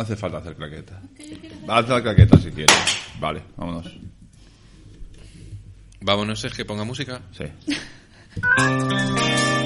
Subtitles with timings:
[0.00, 0.98] No hace falta hacer claqueta.
[1.68, 2.74] Haz la claqueta si quieres.
[3.20, 3.98] Vale, vámonos.
[6.00, 7.20] Vámonos, es que ponga música.
[7.32, 7.44] Sí.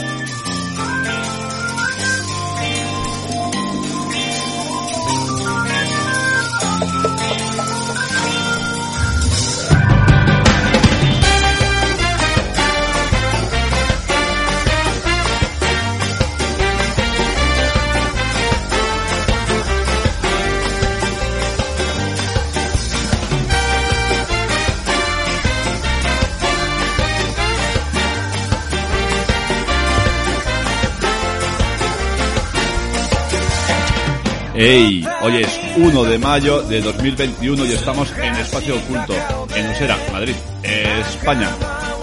[34.57, 39.13] Hey, hoy es 1 de mayo de 2021 y estamos en Espacio Oculto,
[39.53, 41.51] en Usera, Madrid, España.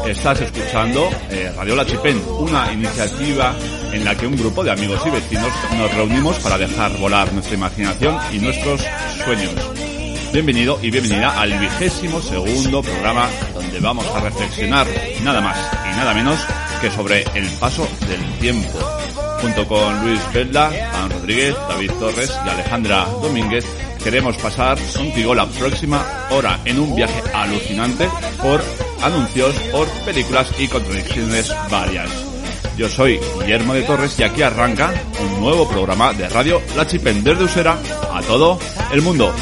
[0.05, 3.55] Estás escuchando eh, Radio La Chipén, una iniciativa
[3.93, 7.55] en la que un grupo de amigos y vecinos nos reunimos para dejar volar nuestra
[7.55, 8.81] imaginación y nuestros
[9.23, 9.53] sueños.
[10.33, 14.87] Bienvenido y bienvenida al vigésimo segundo programa donde vamos a reflexionar
[15.23, 15.57] nada más
[15.89, 16.37] y nada menos
[16.81, 18.77] que sobre el paso del tiempo
[19.41, 23.65] junto con Luis Velda, Juan Rodríguez, David Torres y Alejandra Domínguez,
[24.03, 28.07] queremos pasar contigo la próxima hora en un viaje alucinante
[28.41, 28.61] por
[29.01, 32.09] anuncios, por películas y contradicciones varias.
[32.77, 37.23] Yo soy Guillermo de Torres y aquí arranca un nuevo programa de Radio La Chipen
[37.23, 37.77] desde Usera
[38.13, 38.59] a todo
[38.91, 39.33] el mundo.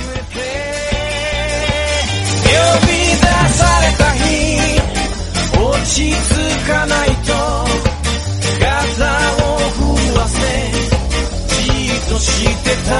[12.18, 12.92] してた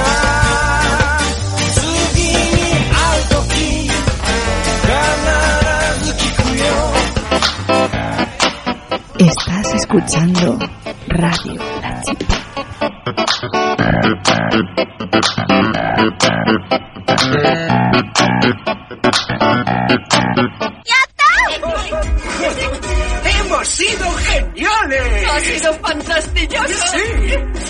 [1.73, 2.31] 次に
[2.91, 3.35] 会う時
[4.81, 4.89] 必
[6.03, 6.65] ず聞くよ
[9.17, 10.59] Estás escuchando
[11.07, 12.35] Radio La Chipa.
[20.85, 21.29] ¡Ya está!
[23.39, 25.25] ¡Hemos sido geniales!
[25.31, 26.55] ¡Ha sido fantástico!
[26.67, 27.68] ¡Sí!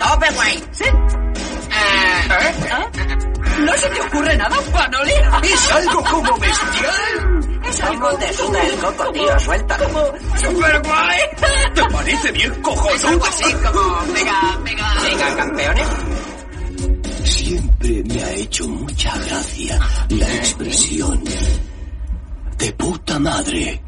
[0.00, 0.64] Overway.
[0.72, 0.84] ¿Sí?
[0.84, 2.48] ¿Eh?
[3.60, 5.12] ¿No se te ocurre nada, Panoli?
[5.42, 7.60] ¿Es algo como bestial?
[7.68, 9.78] Es algo de suda el coco, tío, suelta.
[9.78, 10.00] Como
[10.36, 11.18] super guay.
[11.74, 12.94] ¿Te parece bien cojonudo?
[12.94, 14.94] Es algo así como mega, mega...
[15.02, 15.88] Mega campeones.
[17.24, 19.78] Siempre me ha hecho mucha gracia
[20.08, 21.24] la expresión
[22.58, 23.82] de puta madre.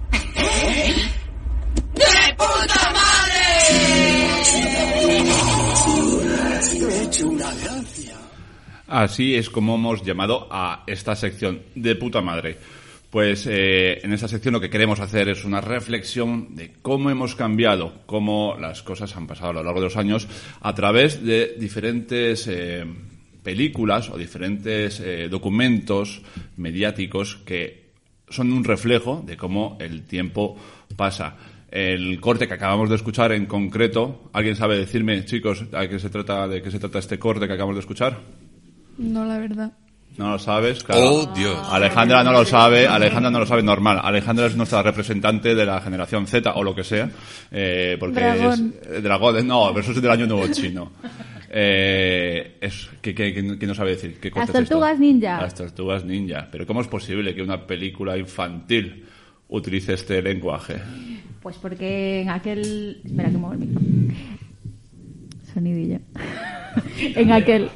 [1.95, 3.21] ¡De puta madre!
[8.87, 12.57] Así es como hemos llamado a esta sección de puta madre.
[13.11, 17.35] Pues eh, en esta sección lo que queremos hacer es una reflexión de cómo hemos
[17.35, 20.29] cambiado, cómo las cosas han pasado a lo largo de los años
[20.61, 22.85] a través de diferentes eh,
[23.43, 26.23] películas o diferentes eh, documentos
[26.57, 27.91] mediáticos que
[28.29, 30.57] son un reflejo de cómo el tiempo
[30.97, 31.37] pasa
[31.71, 34.31] el corte que acabamos de escuchar en concreto.
[34.33, 37.53] ¿Alguien sabe decirme, chicos, a qué se trata, de qué se trata este corte que
[37.55, 38.19] acabamos de escuchar?
[38.99, 39.73] No, la verdad.
[40.17, 41.03] No lo sabes, claro.
[41.09, 41.57] Oh, Dios.
[41.71, 44.01] Alejandra no lo sabe, Alejandra no lo sabe normal.
[44.03, 47.09] Alejandra es nuestra representante de la generación Z o lo que sea.
[47.51, 48.75] Eh, porque Dragón.
[48.83, 48.89] es.
[48.91, 50.91] eh, dragón, no, pero eso es del año nuevo chino.
[51.53, 54.19] Eh, es, ¿qué, qué, qué- qué no sabe decir?
[54.21, 54.75] ¿Qué corte Las es esto?
[54.77, 55.41] tortugas ninja.
[55.43, 56.49] Las tortugas ninja.
[56.51, 59.05] Pero ¿cómo es posible que una película infantil
[59.51, 60.77] utilice este lenguaje?
[61.43, 63.01] Pues porque en aquel...
[63.05, 63.81] Espera que muevo el micro.
[65.53, 65.99] Sonidillo.
[67.17, 67.69] en aquel...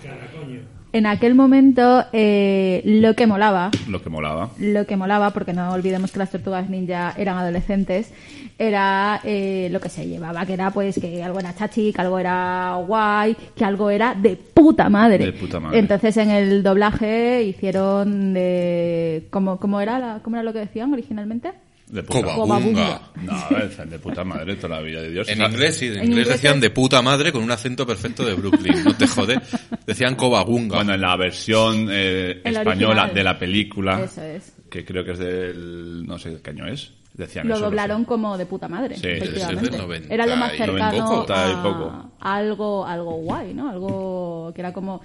[0.93, 4.51] En aquel momento eh, lo que molaba, Lo que molaba.
[4.61, 8.13] lo que molaba, porque no olvidemos que las tortugas ninja eran adolescentes,
[8.61, 12.17] era eh, lo que se llevaba, que era pues que algo era chachi, que algo
[12.21, 15.27] era guay, que algo era de puta madre.
[15.27, 15.81] De puta madre.
[15.81, 19.27] Entonces en el doblaje hicieron de...
[19.31, 21.51] ¿Cómo, cómo, era, la- ¿Cómo era lo que decían originalmente?
[21.87, 23.01] De puta Cobabunga.
[23.23, 25.29] No, es de puta madre toda la vida de Dios.
[25.29, 27.87] En inglés, sí, en En inglés inglés decían es- de puta madre con un acento
[27.87, 28.83] perfecto de Brooklyn.
[28.85, 29.41] No te jode.
[29.87, 30.77] Decían cobagunga.
[30.77, 33.15] Bueno, en la versión eh, española original.
[33.15, 34.53] de la película, Eso es.
[34.71, 36.05] que creo que es del...
[36.07, 38.07] no sé qué año es, decían Lo eso, no doblaron sé.
[38.07, 39.65] como de puta madre, Sí, efectivamente.
[39.67, 43.69] es del 90 era lo más cercano a algo, algo guay, ¿no?
[43.71, 45.01] Algo que era como...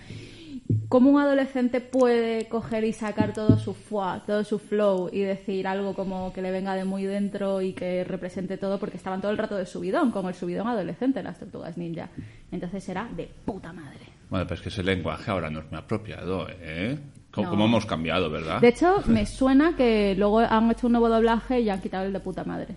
[0.88, 5.68] ¿Cómo un adolescente puede coger y sacar todo su fuá, todo su flow y decir
[5.68, 8.80] algo como que le venga de muy dentro y que represente todo?
[8.80, 12.10] Porque estaban todo el rato de subidón, como el subidón adolescente, las tortugas ninja.
[12.52, 14.00] Entonces era de puta madre.
[14.30, 16.98] Bueno, pero es que ese lenguaje ahora no es muy apropiado, ¿eh?
[17.32, 17.52] ¿Cómo, No.
[17.52, 18.62] cómo hemos cambiado, verdad?
[18.62, 22.14] De hecho, me suena que luego han hecho un nuevo doblaje y han quitado el
[22.14, 22.76] de puta madre.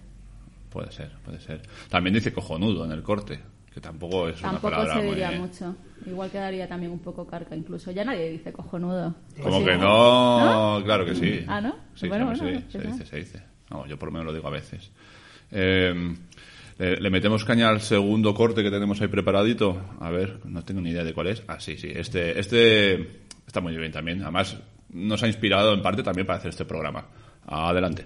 [0.70, 1.62] Puede ser, puede ser.
[1.90, 3.40] También dice cojonudo en el corte.
[3.72, 5.08] Que tampoco es una Tampoco palabra se muy...
[5.10, 5.76] diría mucho.
[6.04, 7.90] Igual quedaría también un poco carca incluso.
[7.90, 9.14] Ya nadie dice cojonudo.
[9.42, 11.44] Como que no, claro que sí.
[11.46, 11.76] Ah, ¿no?
[11.94, 13.42] Sí, Bueno, bueno, sí, se dice, se dice.
[13.70, 14.90] No, yo por lo menos lo digo a veces.
[15.50, 16.14] Eh,
[16.78, 19.80] le, le metemos caña al segundo corte que tenemos ahí preparadito.
[20.00, 21.42] A ver, no tengo ni idea de cuál es.
[21.46, 21.90] Ah, sí, sí.
[21.94, 24.20] Este, este está muy bien también.
[24.22, 24.58] Además,
[24.90, 27.06] nos ha inspirado en parte también para hacer este programa.
[27.46, 28.04] Adelante.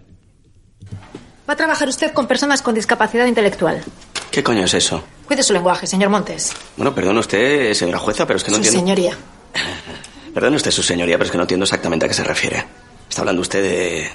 [1.48, 3.82] Va a trabajar usted con personas con discapacidad intelectual.
[4.30, 5.02] ¿Qué coño es eso?
[5.26, 6.52] Cuide su lenguaje, señor Montes.
[6.76, 8.80] Bueno, perdone usted, señora jueza, pero es que no su entiendo...
[8.80, 9.16] señoría.
[10.34, 12.62] Perdone usted, su señoría, pero es que no entiendo exactamente a qué se refiere.
[13.08, 14.10] Está hablando usted de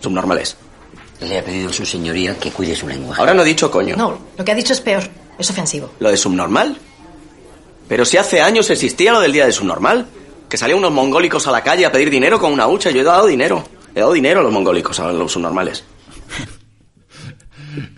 [0.00, 0.56] subnormales.
[1.20, 3.20] Le ha pedido su señoría que cuide su lenguaje.
[3.20, 3.96] Ahora no he dicho coño.
[3.96, 5.02] No, lo que ha dicho es peor.
[5.36, 5.90] Es ofensivo.
[5.98, 6.76] ¿Lo de subnormal?
[7.88, 10.06] Pero si hace años existía lo del día de subnormal.
[10.48, 12.90] Que salían unos mongólicos a la calle a pedir dinero con una hucha.
[12.90, 13.64] Yo he dado dinero.
[13.96, 15.82] He dado dinero a los mongólicos, a los subnormales.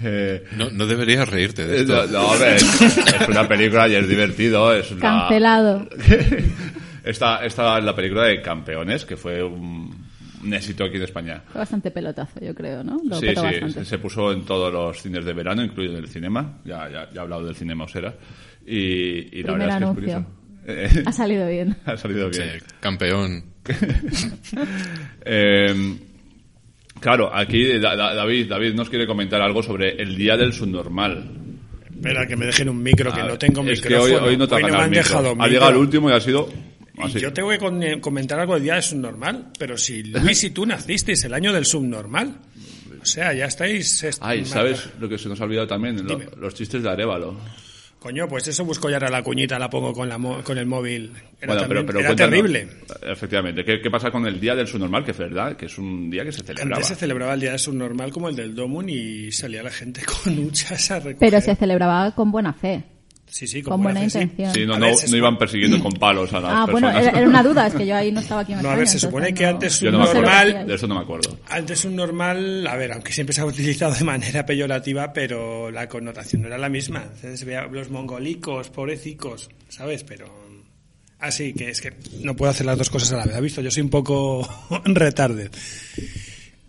[0.02, 2.06] Eh, No, no deberías reírte de esto.
[2.06, 4.72] no, no, hombre, es, es una película y es divertido.
[4.74, 5.88] Es una- Cancelado.
[7.04, 9.94] Esta, esta es la película de Campeones, que fue un,
[10.42, 11.40] un éxito aquí en España.
[11.52, 13.00] Fue bastante pelotazo, yo creo, ¿no?
[13.04, 13.72] Lo Sí, sí, bastante.
[13.72, 16.58] se, se puso en todos los cines de verano, incluido en el cinema.
[16.64, 18.12] Ya, ya, ya he hablado del cinema Osera.
[18.66, 20.26] Y, y la verdad es que es curioso.
[20.66, 21.76] Eh, Ha salido bien.
[21.86, 22.58] ha salido Sí, bien.
[22.80, 23.44] campeón.
[25.24, 25.96] Eh,
[27.00, 31.30] claro, aquí Da- Da- David, David nos quiere comentar algo sobre el Día del Subnormal.
[31.94, 34.46] Espera, que me dejen un micro, que A no tengo es que hoy, hoy no
[34.46, 35.02] te ha me han micro.
[35.04, 36.48] dejado Ha llegado el último y ha sido...
[36.98, 37.20] Así.
[37.20, 40.64] yo tengo que con- comentar algo del día del subnormal, pero si Luis y tú
[40.64, 42.34] nacisteis el año del subnormal.
[43.02, 44.02] O sea, ya estáis...
[44.02, 46.06] est- Ay, ¿sabes lo que se nos ha olvidado también?
[46.06, 47.38] Lo- los chistes de Arevalo.
[48.06, 50.64] Coño, pues eso busco ya ahora la cuñita, la pongo con, la mo- con el
[50.66, 51.10] móvil.
[51.40, 52.68] Era, Bueno, también- era terrible.
[53.02, 53.64] Efectivamente.
[53.64, 55.04] ¿Qué, qué pasa con el Día del Subnormal?
[55.04, 56.76] Que es verdad, que es un día que se celebraba.
[56.76, 60.02] Antes se celebraba el día del subnormal como el del Domun y salía la gente
[60.24, 61.16] con huchas a recoger.
[61.18, 62.84] Pero se celebraba con buena fe.
[63.36, 64.18] Sí, sí, Con buena fe, sí.
[64.20, 64.54] intención.
[64.54, 67.08] Sí, no, no, iban persiguiendo con palos a las Ah, bueno, personas.
[67.08, 68.88] era, era una duda, es que yo ahí no estaba aquí en No, a ver,
[68.88, 71.38] se supone que antes no un normal De eso no me acuerdo.
[71.50, 75.86] Antes un normal, a ver, aunque siempre se ha utilizado de manera peyorativa, pero la
[75.86, 77.02] connotación no era la misma.
[77.02, 80.02] Entonces veía los mongolicos, pobrecicos, ¿sabes?
[80.02, 80.32] Pero
[81.18, 81.92] así que es que
[82.22, 83.36] no puedo hacer las dos cosas a la vez.
[83.36, 83.60] ¿Ha visto?
[83.60, 84.48] Yo soy un poco
[84.86, 85.50] retarded.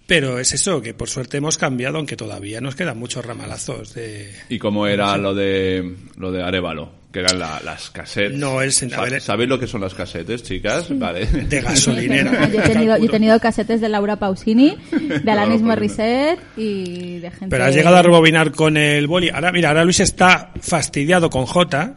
[0.08, 4.34] Pero es eso, que por suerte hemos cambiado, aunque todavía nos quedan muchos ramalazos de...
[4.48, 6.92] ¿Y cómo era lo de lo de Arevalo?
[7.12, 8.38] Que eran la- las cassettes.
[8.38, 10.88] No, el sen- ver, ¿Sabéis lo que son las casetes, chicas?
[10.98, 11.26] Vale.
[11.26, 12.48] de gasolinera.
[12.54, 17.20] Yo he tenido, yo he tenido casetes de Laura Pausini, de Alanis Laura Morissette y
[17.20, 17.48] de gente...
[17.50, 19.30] Pero has llegado a rebobinar con el boli.
[19.30, 21.96] Ahora, mira, ahora Luis está fastidiado con J.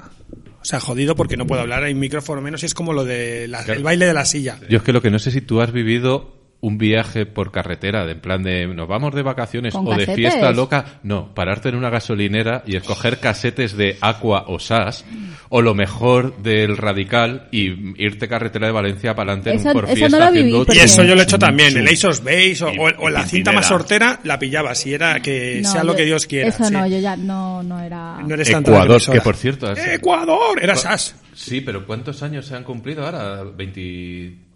[0.61, 1.85] O sea, jodido porque no puedo hablar.
[1.85, 4.59] Hay un micrófono menos y es como lo de la- el baile de la silla.
[4.69, 8.05] Yo es que lo que no sé si tú has vivido un viaje por carretera,
[8.05, 11.01] de en plan de nos vamos de vacaciones ¿Con o de fiesta loca.
[11.03, 15.07] No, pararte en una gasolinera y escoger casetes de Aqua o SAS,
[15.49, 19.73] o lo mejor del Radical y irte carretera de Valencia para adelante en Eso- un
[19.75, 21.75] por eso fiesta no lo viví, haciendo Y eso yo lo he hecho también.
[21.79, 24.75] El Ace of Base o, o- la cinta más sortera la pillaba.
[24.75, 26.49] Si era que No, sea lo yo- que Dios quiera.
[26.51, 26.73] Eso sí.
[26.75, 28.19] no, yo ya no, no era...
[28.21, 29.67] No eres tan Ecuador, que por cierto...
[29.67, 30.63] has- ¡Ecuador!
[30.63, 31.17] Era SAS.
[31.33, 33.45] Sí, pero ¿cuántos años se han cumplido ahora?
[33.45, 34.50] 20...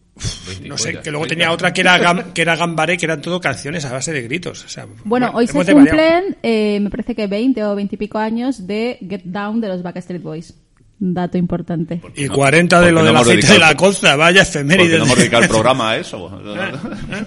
[0.47, 1.29] 20 No sé, que luego 30.
[1.29, 4.23] tenía otra que era, Gam- que era Gambaré, que eran todo canciones a base de
[4.23, 4.65] gritos.
[4.65, 8.19] O sea, Bueno, hoy se cumplen, eh, me parece que 20 o 20 y pico
[8.19, 10.55] años de Get Down de los Backstreet Boys.
[10.97, 12.01] Dato importante.
[12.15, 14.97] Y 40 de lo no del hemos aceite de la colza, vaya efeméride.
[14.99, 16.41] no hemos dedicado el programa a eso.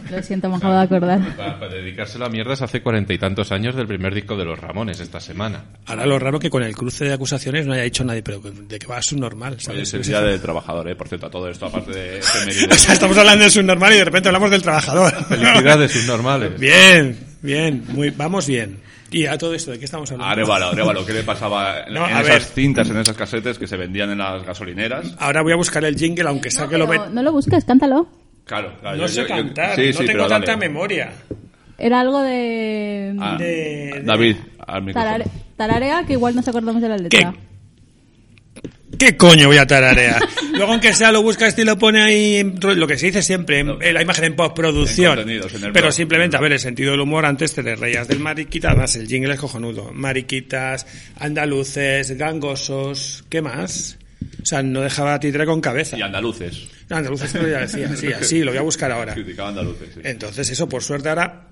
[0.10, 1.36] Lo siento, me acabo de acordar.
[1.36, 4.46] Para, para dedicarse a la mierda hace cuarenta y tantos años del primer disco de
[4.46, 5.66] los Ramones esta semana.
[5.86, 8.80] Ahora lo raro que con el cruce de acusaciones no haya dicho nadie, pero de
[8.80, 9.82] que va a su normal, Oye, ¿sabes?
[9.90, 10.96] es el día del trabajador, ¿eh?
[10.96, 12.72] Por cierto, a todo esto, aparte de efemérides.
[12.72, 15.14] O sea, estamos hablando de su normal y de repente hablamos del trabajador.
[15.26, 16.58] Felicidades, subnormales.
[16.60, 18.80] Bien, bien, muy, vamos bien.
[19.12, 20.32] Y a todo esto, ¿de qué estamos hablando?
[20.32, 22.42] Arevalo, Arevalo, ¿qué le pasaba en, No, en a esas ver.
[22.44, 25.16] cintas, en esas casetes que se vendían en las gasolineras?
[25.20, 28.08] Ahora voy a buscar el jingle, aunque sea que lo met- no lo busques, cántalo.
[28.44, 28.98] Claro, claro.
[28.98, 30.58] No yo- sé yo- yo- cantar, sí, no sí, tengo tanta dale.
[30.68, 31.12] memoria.
[31.78, 33.16] Era algo de...
[33.20, 34.36] Ah, de- de- David,
[34.66, 35.12] al micrófono.
[35.18, 37.20] tarare- tararea que igual nos acordamos de la letra.
[37.34, 37.38] ¿Qué
[39.18, 40.22] coño voy a tararear?
[40.54, 43.22] Luego, aunque sea, lo busca este y lo pone ahí, en lo que se dice
[43.22, 45.12] siempre, en, en la imagen en postproducción.
[45.12, 45.94] En contenidos, en el Pero blog.
[45.94, 49.08] simplemente, a ver, el sentido del humor, antes te le reías del mariquita, además el
[49.08, 49.92] jingle es cojonudo.
[49.94, 50.88] Mariquitas,
[51.20, 53.98] andaluces, gangosos, ¿qué más?
[54.42, 55.98] O sea, no dejaba a Titre con cabeza.
[55.98, 56.68] Y andaluces.
[56.90, 59.14] Andaluces lo ya decía, sí, así, lo voy a buscar ahora.
[59.14, 60.00] Criticaba andaluces, sí.
[60.04, 61.47] Entonces, eso, por suerte, ahora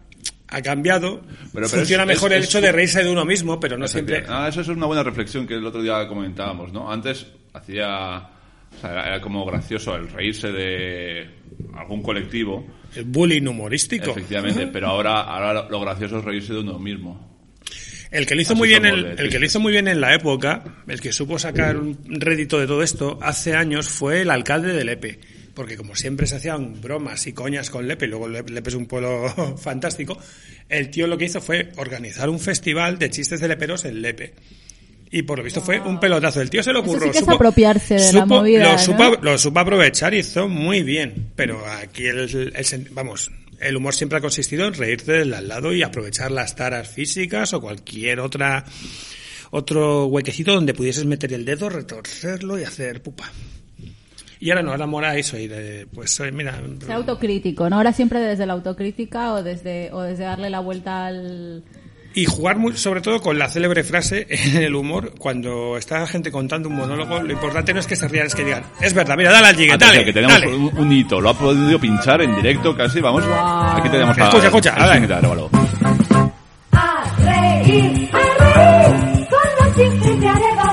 [0.56, 1.22] ha cambiado.
[1.54, 4.24] pero Funciona es- mejor es- el hecho de reírse de uno mismo, pero no siempre.
[4.28, 6.92] Ah, eso es una buena reflexión que el otro día comentábamos, ¿no?
[6.92, 8.30] Antes hacía...
[8.76, 11.30] O sea, era, era como gracioso el reírse de
[11.78, 14.12] algún colectivo, El bullying humorístico.
[14.12, 17.38] efectivamente, pero ahora, ahora lo- gracioso es reírse de uno mismo.
[18.12, 20.14] El que lo hizo Así muy bien, el que lo hizo muy bien en la
[20.14, 24.74] época, el que supo sacar un rédito de todo esto hace años fue el alcalde
[24.74, 25.20] de Lepe.
[25.56, 28.86] Porque como siempre se hacían bromas y coñas con Lepe, y luego Lepe es un
[28.86, 30.18] pueblo fantástico,
[30.70, 34.34] el tío lo que hizo fue organizar un festival de chistes de leperos en Lepe.
[35.12, 36.42] Y por lo visto fue un pelotazo.
[36.42, 37.08] El tío se lo ocurrió.
[37.08, 38.80] sí que es apropiarse de la movida, lo, ¿no?
[38.80, 41.32] supo, lo supo aprovechar y hizo muy bien.
[41.36, 43.32] Pero aquí el, el vamos,
[43.62, 47.54] el humor siempre ha consistido en reírte del al lado y aprovechar las taras físicas
[47.54, 48.66] o cualquier otra
[49.52, 53.32] otro huequecito donde pudieses meter el dedo, retorcerlo y hacer pupa.
[54.40, 57.78] Y ahora no, ahora mola eso y de, pues eh, mira, Ser autocrítico, ¿no?
[57.78, 61.64] Ahora siempre desde la autocrítica o desde, o desde darle la vuelta al...
[62.18, 66.08] Y jugar muy- sobre todo con la célebre frase en el humor, cuando está la
[66.08, 68.94] gente contando un monólogo, lo importante no es que se rían, es que digan, es
[68.94, 70.48] verdad, mira, dale al jigue, Atención, dale, que tenemos dale.
[70.56, 73.24] un, un hito, lo ha podido pinchar en directo casi, vamos.
[73.28, 75.12] Aquí tenemos a, Escucha, escucha, a ver.
[76.72, 80.65] A reír, a reír con los chistes de Arevalo.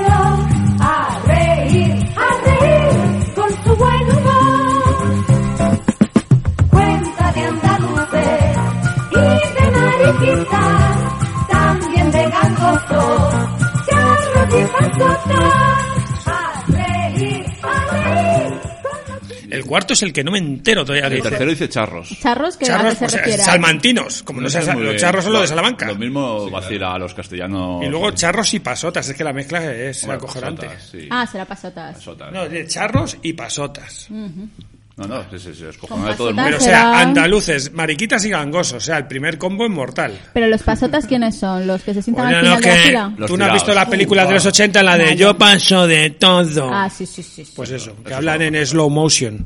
[19.73, 21.07] Cuarto es el que no me entero todavía.
[21.07, 22.15] El tercero dice charros.
[22.21, 24.97] Charros que Charros, se o sea, salmantinos, como no sea, los bien.
[24.97, 25.87] charros son los de Salamanca.
[25.87, 27.83] Lo mismo vacila a los castellanos.
[27.83, 30.67] Y luego charros y pasotas, es que la mezcla es acojonante.
[30.67, 31.07] pasotas, sí.
[31.09, 31.95] Ah, será pasotas.
[31.95, 32.31] Pasotas.
[32.31, 34.11] No, de charros y pasotas.
[34.11, 34.47] Ujú.
[34.95, 36.49] No, no, es Con cojonado de todo el mundo.
[36.49, 40.13] Pero o sea, andaluces, mariquitas y gangosos, o sea, el primer combo es mortal.
[40.33, 41.65] Pero los pasotas, ¿quiénes son?
[41.65, 43.13] ¿Los que se sientan Oye, al no, final de la que fila?
[43.17, 45.15] Los tú no has visto la película de los 80, la de.
[45.15, 46.71] Yo paso de todo.
[46.71, 47.43] Ah, sí, sí, sí.
[47.43, 47.53] sí.
[47.55, 49.45] Pues eso, que hablan en slow motion.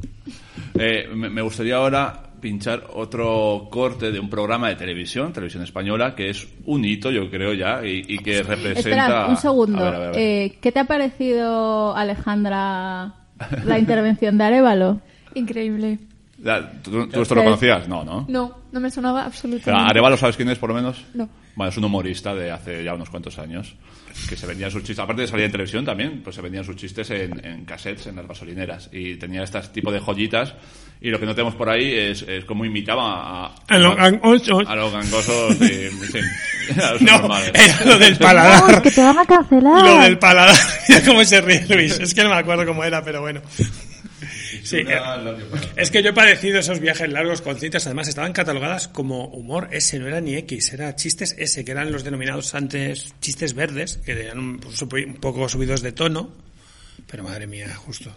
[0.78, 6.14] Eh, me me gustaría ahora pinchar otro corte de un programa de televisión, televisión española,
[6.14, 8.80] que es un hito, yo creo ya, y, y que representa...
[8.80, 9.80] Espera, un segundo.
[9.80, 10.20] A ver, a ver, a ver.
[10.20, 13.16] Eh, ¿Qué te ha parecido, Alejandra,
[13.66, 15.02] la intervención de Arevalo?
[15.38, 16.00] Increíble.
[16.84, 17.88] ¿Tú, tú esto lo conocías?
[17.88, 18.26] No, ¿no?
[18.30, 19.90] No, no me sonaba Pero absolutamente.
[19.90, 21.04] Arevalo, ¿sabes quién es, por lo menos?
[21.16, 21.28] No.
[21.56, 23.74] Bueno, es un humorista de hace ya unos cuantos años
[24.30, 26.76] que se vendían sus chistes, aparte de salir en televisión también, pues se vendían sus
[26.76, 30.54] chistes en, en cassettes, en las gasolineras y tenía este tipo de joyitas
[31.02, 34.64] y lo que no tenemos por ahí es, es cómo imitaba a, A los gangosos.
[34.68, 36.20] a los gangosos y, sí,
[36.82, 38.82] a los No, era lo del paladar.
[38.84, 39.86] te van a cancelar.
[39.86, 40.56] Lo del paladar.
[40.90, 42.00] Mira cómo se ríe Luis.
[42.00, 43.42] Es que no me acuerdo cómo era, pero bueno.
[44.64, 45.00] Sí, eh,
[45.76, 49.70] es que yo he padecido esos viajes largos con cintas, además estaban catalogadas como humor
[49.72, 53.98] S, no era ni X, era chistes S, que eran los denominados antes chistes verdes,
[54.06, 54.60] que eran un,
[55.08, 56.30] un poco subidos de tono,
[57.10, 58.12] pero madre mía, justo.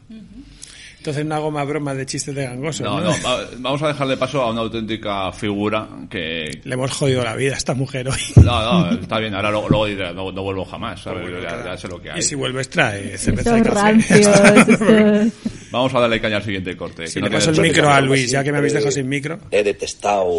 [0.99, 2.83] Entonces no hago más bromas de chistes de gangosos.
[2.83, 3.07] No, ¿no?
[3.17, 6.61] no, va- vamos a dejarle paso a una auténtica figura que...
[6.63, 8.21] Le hemos jodido la vida a esta mujer hoy.
[8.37, 11.27] No, no, está bien, ahora luego, luego dirá, no, no vuelvo jamás, ¿sabes?
[11.43, 12.19] ya, ya sé lo que hay.
[12.19, 13.75] Y si vuelves trae cerveza y café.
[13.75, 14.29] rancios,
[15.71, 17.07] Vamos a darle caña al siguiente corte.
[17.07, 19.09] Si que le no paso el micro a Luis, ya que me habéis dejado sin
[19.09, 19.39] micro.
[19.51, 20.31] He detestado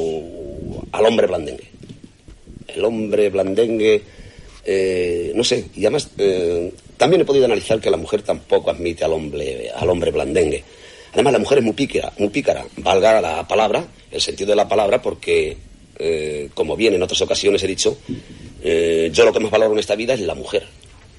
[0.92, 1.68] al hombre blandengue.
[2.68, 4.02] El hombre blandengue,
[4.66, 9.04] eh, no sé, y además eh, también he podido analizar que la mujer tampoco admite
[9.04, 10.64] al hombre, al hombre blandengue.
[11.14, 14.68] Además, la mujer es muy pícara, muy pícara, valga la palabra, el sentido de la
[14.68, 15.58] palabra, porque,
[16.00, 17.98] eh, como bien en otras ocasiones he dicho,
[18.64, 20.66] eh, yo lo que más valoro en esta vida es la mujer.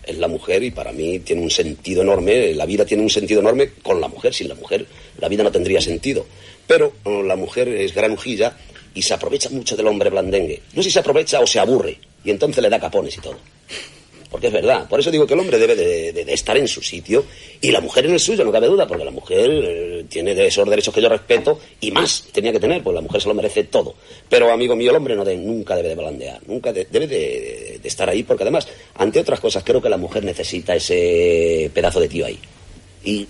[0.05, 3.41] Es la mujer y para mí tiene un sentido enorme, la vida tiene un sentido
[3.41, 4.35] enorme con la mujer.
[4.35, 4.87] Sin la mujer
[5.19, 6.27] la vida no tendría sentido.
[6.67, 8.57] Pero eh, la mujer es granujilla
[8.95, 10.63] y se aprovecha mucho del hombre blandengue.
[10.75, 13.37] No sé si se aprovecha o se aburre y entonces le da capones y todo.
[14.33, 14.89] Porque es verdad.
[14.89, 17.25] Por eso digo que el hombre debe de, estar en su sitio
[17.61, 20.69] y la mujer en el suyo, no cabe duda, porque la mujer eh, tiene esos
[20.69, 23.65] derechos que yo respeto y más tenía que tener, porque la mujer se lo merece
[23.65, 23.95] todo.
[24.29, 27.81] Pero, amigo mío, el hombre no de- nunca debe de blandear, nunca de- debe de,
[27.85, 32.09] estar ahí, porque además, ante otras cosas, creo que la mujer necesita ese pedazo de
[32.09, 32.39] tío ahí.
[33.05, 33.27] Y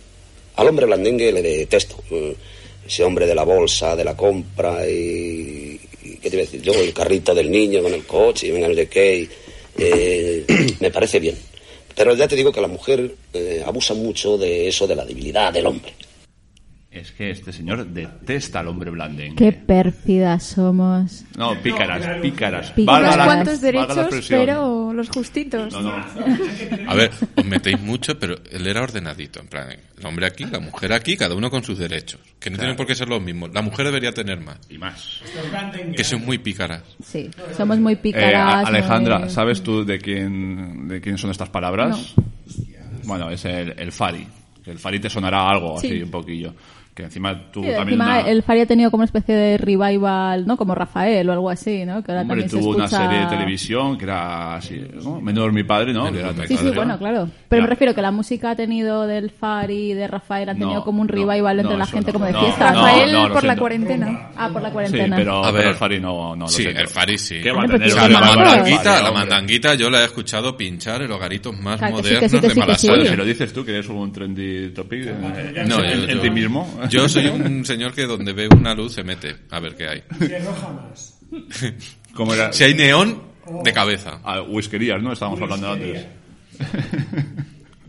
[0.57, 1.97] al hombre blandengue le detesto.
[2.13, 2.35] eh,
[2.87, 5.79] Ese hombre de la bolsa, de la compra y...
[6.21, 6.61] ¿Qué te iba a decir?
[6.63, 9.29] Yo, el carrito del niño con el coche y venga no sé qué.
[9.79, 10.45] Eh,
[10.81, 11.37] me parece bien.
[11.95, 15.53] Pero ya te digo que la mujer eh, abusa mucho de eso, de la debilidad
[15.53, 15.93] del hombre.
[16.93, 19.35] Es que este señor detesta al hombre blandengue.
[19.37, 21.25] Qué pérfidas somos.
[21.39, 22.71] No, pícaras, pícaras.
[22.73, 23.01] Pícaras.
[23.03, 25.73] Unos la- cuantos derechos, pero los justitos.
[25.73, 26.05] No, no.
[26.87, 29.41] A ver, os metéis mucho, pero él era ordenadito.
[29.41, 32.21] En plan, el hombre aquí, la mujer aquí, cada uno con sus derechos.
[32.39, 33.51] Que no tienen por qué ser los mismos.
[33.55, 34.59] La mujer debería tener más.
[34.69, 35.23] Y más.
[35.97, 36.83] Que son muy pícaras.
[37.03, 38.67] Sí, somos muy Eh, pícaras.
[38.67, 42.15] Alejandra, muy- ¿sabes tú de quién, de quién son estas palabras?
[43.05, 44.27] Bueno, es el, el Fari.
[44.67, 45.87] El Fari te sonará algo Sí.
[45.87, 46.55] así, un poquillo.
[46.95, 47.99] Que encima tú Sí, también...
[48.01, 50.59] encima una- el Fari ha tenido como una especie de revival, ¿no?
[50.59, 52.03] Como Rafael o algo así, ¿no?
[52.05, 53.03] Que ahora Hombre, también se tuvo una escucha...
[53.09, 55.19] serie de televisión que era así, ¿no?
[55.23, 56.13] Menor mi padre, ¿no?
[56.13, 57.31] Que era Sí, sí, bueno, claro.
[57.49, 60.85] Pero me refiero que la música ha tenido del Fari, de Rafael, ha tenido No,
[60.85, 62.73] como un revival entre no, la gente no, como de no, fiesta.
[62.73, 63.61] no, Rafael no, por la siento.
[63.61, 64.31] cuarentena.
[64.37, 65.17] Ah, por la Sí, cuarentena.
[65.17, 65.67] pero, A pero ver.
[65.69, 66.81] el Fari no, no lo Sí, siento.
[66.83, 67.41] el Fari sí.
[67.43, 70.05] ¿Qué va a Hombre, tener pero O sea, la mandanguita, la mandanguita yo la he
[70.05, 72.61] escuchado pinchar en los garitos más sí, modernos sí, de sí, sí.
[72.61, 73.11] Malasaña.
[73.13, 76.69] Si lo dices tú, que eres un trendy topic eh, No, ti mismo.
[76.91, 80.03] Yo soy un señor que donde ve una luz se mete a ver qué hay.
[82.15, 82.53] ¿Cómo era?
[82.53, 83.23] Si hay neón,
[83.65, 84.21] de cabeza.
[84.25, 85.13] Ah, whiskerías, ¿no?
[85.13, 86.07] Estábamos hablando antes.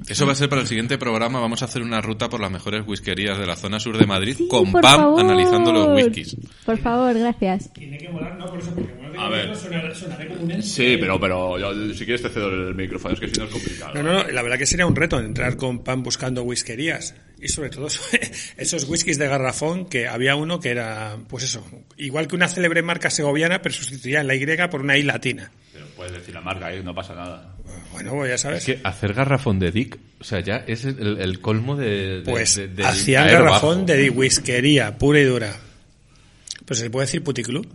[0.08, 1.40] Eso va a ser para el siguiente programa.
[1.40, 4.36] Vamos a hacer una ruta por las mejores whiskerías de la zona sur de Madrid
[4.50, 5.20] con por Pam favor.
[5.22, 6.36] analizando los whiskies.
[6.66, 7.72] Por favor, gracias.
[9.18, 9.56] A ver.
[10.62, 13.52] Sí, pero, pero yo, si quieres te cedo el micrófono, es que si no es
[13.52, 13.94] complicado.
[13.94, 17.16] No, no, no, la verdad que sería un reto entrar con pan buscando whiskerías.
[17.44, 17.88] Y sobre todo
[18.58, 21.66] esos whiskies de garrafón que había uno que era, pues eso,
[21.98, 25.52] igual que una célebre marca segoviana, pero sustituía la Y por una I latina.
[25.74, 26.82] Pero puedes decir la marca, ¿eh?
[26.84, 27.56] No pasa nada.
[27.92, 28.68] Bueno, pues ya sabes.
[28.68, 32.22] Es que hacer garrafón de Dick, o sea, ya es el, el colmo de.
[32.22, 33.98] de- Pues de- hacían garrafón bajo.
[33.98, 35.54] de whiskería, pura y dura.
[36.66, 37.68] Pues se puede decir puticlub.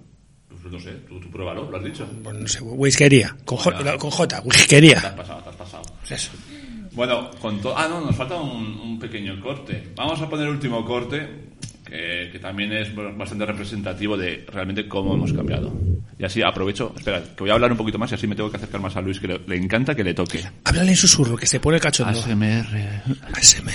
[0.48, 2.08] Pues no sé, tú, tú pruébalo, lo has dicho.
[2.22, 3.98] Pues no sé, whiskería, con, J, Bueno.
[3.98, 4.98] con J, Te whiskería.
[4.98, 5.82] has pasado, te has pasado.
[6.00, 6.30] Pues eso.
[6.98, 9.90] Bueno, con to- ah, no, nos falta un, un pequeño corte.
[9.94, 11.28] Vamos a poner el último corte,
[11.86, 15.72] que, que también es bastante representativo de realmente cómo hemos cambiado.
[16.18, 18.50] Y así aprovecho, espera, que voy a hablar un poquito más y así me tengo
[18.50, 20.42] que acercar más a Luis, que le, le encanta que le toque.
[20.64, 22.18] Háblale en susurro, que se pone cachondo.
[22.18, 22.66] ASMR.
[23.32, 23.70] ASMR.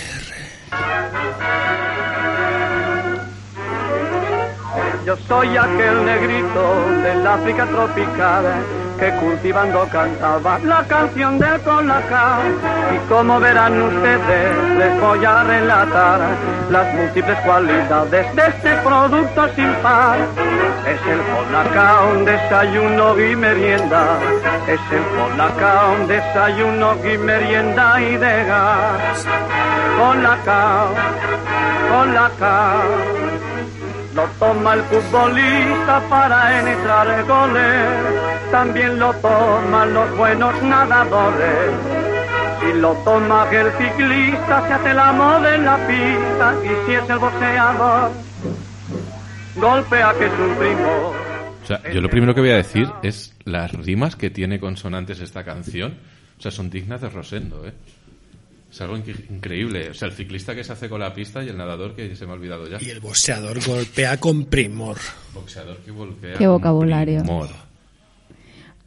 [5.06, 8.44] Yo soy aquel negrito del África tropical
[9.00, 12.42] que cultivando cantaba la canción del colacao.
[12.94, 16.20] Y como verán ustedes, les voy a relatar
[16.70, 20.18] las múltiples cualidades de este producto sin par.
[20.88, 24.18] Es el colacao, un desayuno y merienda.
[24.68, 29.28] Es el colacao, un desayuno y merienda y de gas.
[29.98, 30.90] Colacao,
[31.90, 33.23] colacao.
[34.16, 41.72] Lo toma el futbolista para entrar goles, también lo toman los buenos nadadores.
[42.60, 47.10] Si lo toma el ciclista, se hace el amor en la pista, y si es
[47.10, 48.12] el boxeador,
[49.56, 51.14] golpea que primo.
[51.64, 55.22] O sea, yo lo primero que voy a decir es las rimas que tiene consonantes
[55.22, 55.98] esta canción.
[56.38, 57.74] O sea, son dignas de Rosendo, ¿eh?
[58.74, 59.92] Es algo increíble.
[59.92, 62.26] O sea, el ciclista que se hace con la pista y el nadador que se
[62.26, 62.80] me ha olvidado ya.
[62.82, 64.98] Y el boxeador golpea con primor.
[65.32, 66.34] boxeador que volquea.
[66.40, 67.20] Qué con vocabulario.
[67.22, 67.50] primor.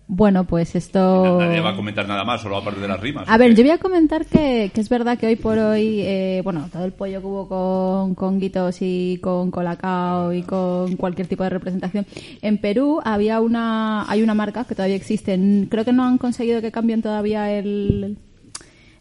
[0.09, 1.39] Bueno, pues esto...
[1.39, 3.29] Nadie va a comentar nada más, solo aparte de las rimas.
[3.29, 6.41] A ver, yo voy a comentar que, que es verdad que hoy por hoy, eh,
[6.43, 11.29] bueno, todo el pollo que hubo con, con guitos y con colacao y con cualquier
[11.29, 12.07] tipo de representación.
[12.43, 15.39] En Perú había una, hay una marca que todavía existe.
[15.71, 18.17] Creo que no han conseguido que cambien todavía el,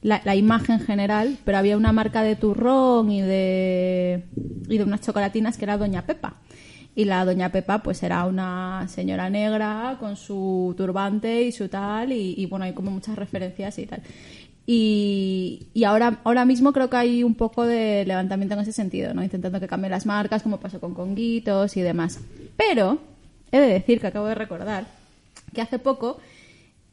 [0.05, 4.23] la, imagen general, pero había una marca de turrón y de,
[4.69, 6.35] y de unas chocolatinas que era Doña Pepa.
[6.97, 12.13] Y la doña Pepa, pues era una señora negra con su turbante y su tal,
[12.13, 14.01] y, bueno, hay como muchas referencias y tal.
[14.67, 19.13] Y, y ahora, ahora mismo creo que hay un poco de levantamiento en ese sentido,
[19.13, 19.23] ¿no?
[19.23, 22.21] Intentando que cambien las marcas, como pasó con Conguitos y demás.
[22.55, 22.99] Pero,
[23.51, 24.85] he de decir que acabo de recordar
[25.53, 26.19] que hace poco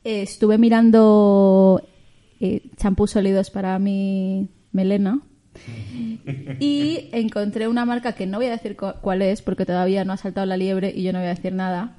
[0.02, 1.80] eh, estuve mirando
[2.76, 5.20] champús sólidos para mi melena
[6.60, 10.12] y encontré una marca que no voy a decir cu- cuál es porque todavía no
[10.12, 11.96] ha saltado la liebre y yo no voy a decir nada,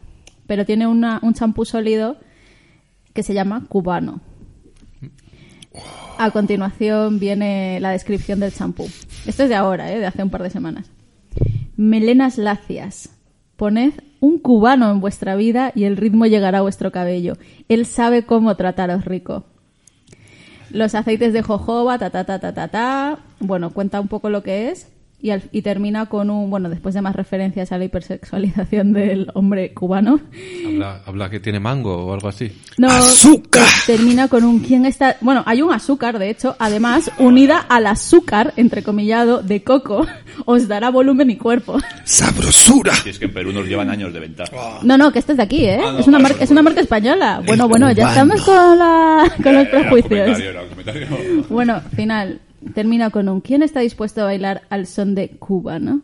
[0.47, 2.17] pero tiene un champú sólido
[3.13, 4.21] que se llama Cubano.
[6.17, 8.86] A continuación viene la descripción del champú.
[9.25, 9.99] Esto es de ahora, ¿eh?
[9.99, 10.89] de hace un par de semanas.
[11.75, 13.10] Melenas lacias.
[13.56, 17.38] Poned un cubano en vuestra vida y el ritmo llegará a vuestro cabello.
[17.69, 19.45] Él sabe cómo trataros rico.
[20.73, 23.19] Los aceites de jojoba, ta ta ta ta ta ta.
[23.39, 24.88] Bueno, cuenta un poco lo que es
[25.23, 29.31] y, al- y termina con un, bueno, después de más referencias a la hipersexualización del
[29.33, 30.19] hombre cubano,
[30.67, 32.51] Habla, habla que tiene mango o algo así.
[32.77, 32.89] no,
[33.49, 35.15] te- Termina con un quién está.
[35.21, 40.05] Bueno, hay un azúcar, de hecho, además, unida al azúcar, entrecomillado, de coco,
[40.45, 41.77] os dará volumen y cuerpo.
[42.03, 42.93] ¡Sabrosura!
[42.95, 44.79] Si es que en Perú nos llevan años de ventaja.
[44.83, 45.79] No, no, que este es de aquí, ¿eh?
[45.83, 47.41] Ah, no, es, una marca, es una marca española.
[47.45, 50.38] Bueno, bueno, ya estamos con, la, con los prejuicios.
[50.38, 51.45] comentario, comentario.
[51.49, 52.39] Bueno, final.
[52.73, 56.02] Termina con un ¿quién está dispuesto a bailar al son de Cuba, no?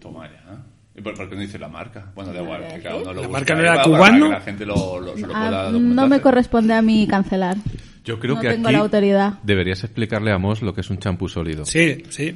[0.00, 0.62] Toma ya.
[0.96, 2.10] ¿Y por, por qué no dice la marca?
[2.14, 4.26] Bueno, da igual, que cada uno lo ¿La marca no era cubano?
[4.26, 7.56] que la gente lo, lo- se lo Ah, pueda no me corresponde a mí cancelar.
[8.04, 9.34] Yo creo No que tengo aquí la autoridad.
[9.42, 11.64] deberías explicarle a Moss lo que es un champú sólido.
[11.66, 12.34] Sí, sí.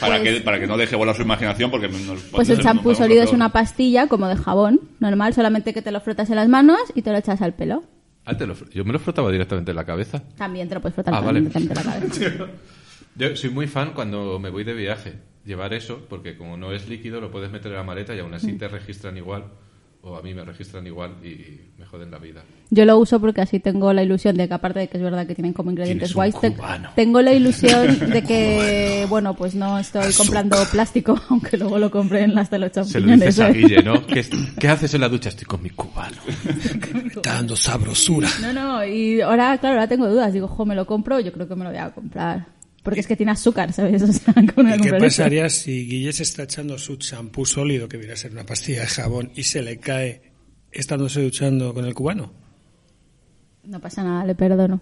[0.00, 3.22] Para, que, para que no deje volar su imaginación, porque nos Pues el champú sólido
[3.22, 6.78] es una pastilla como de jabón, normal, solamente que te lo frotas en las manos
[6.94, 7.84] y te lo echas al pelo.
[8.24, 10.22] Ah, te lo fr- yo me lo frotaba directamente en la cabeza.
[10.36, 11.40] También te lo puedes frotar Ah, vale.
[11.40, 12.46] directamente en la cabeza.
[13.16, 15.14] Yo soy muy fan cuando me voy de viaje.
[15.44, 18.34] Llevar eso, porque como no es líquido, lo puedes meter en la maleta y aún
[18.34, 18.58] así Mm.
[18.58, 19.44] te registran igual.
[20.02, 22.42] O a mí me registran igual y me joden la vida.
[22.70, 25.26] Yo lo uso porque así tengo la ilusión de que, aparte de que es verdad
[25.26, 26.34] que tienen como ingredientes guays,
[26.94, 32.22] tengo la ilusión de que, bueno, pues no estoy comprando plástico, aunque luego lo compré
[32.22, 33.20] en las de los Se lo champiñones.
[33.20, 33.56] dices a ¿sabes?
[33.62, 34.06] Guille, ¿no?
[34.06, 34.24] ¿Qué,
[34.60, 35.28] qué haces en la ducha?
[35.30, 36.18] Estoy con mi cubano.
[37.16, 38.28] Está dando sabrosura.
[38.40, 40.32] No, no, y ahora, claro, ahora tengo dudas.
[40.32, 41.18] Digo, jo, ¿me lo compro?
[41.18, 42.46] Yo creo que me lo voy a comprar.
[42.86, 44.00] Porque es que tiene azúcar, ¿sabes?
[44.08, 46.96] O sea, ¿cómo no voy a ¿Y qué pasaría si Guille se está echando su
[46.96, 50.22] champú sólido, que viene a ser una pastilla de jabón, y se le cae
[50.70, 52.32] estándose duchando con el cubano?
[53.64, 54.80] No pasa nada, le perdono.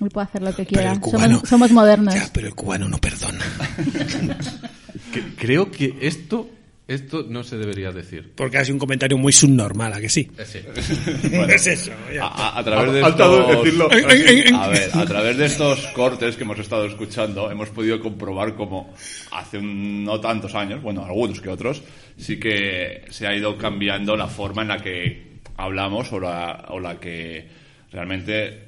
[0.00, 0.92] Él puede hacer lo que Pero quiera.
[0.92, 2.14] el cubano- Somos, somos modernos.
[2.14, 3.42] Ya, pero el cubano no perdona.
[5.38, 6.50] Creo que esto,
[6.88, 8.32] esto no se debería decir.
[8.36, 10.30] Porque ha sido un comentario muy subnormal, ¿a que sí?
[11.30, 11.90] Bueno, es eso.
[12.14, 12.24] ya.
[12.26, 13.88] A, a- a través de estos, decirlo.
[13.90, 18.94] a ver, a través de estos cortes que hemos estado escuchando, hemos podido comprobar cómo
[19.32, 21.82] hace un- no tantos años, bueno, algunos que otros,
[22.16, 26.78] sí que se ha ido cambiando la forma en la que hablamos o la, o
[26.78, 27.48] la que
[27.90, 28.62] realmente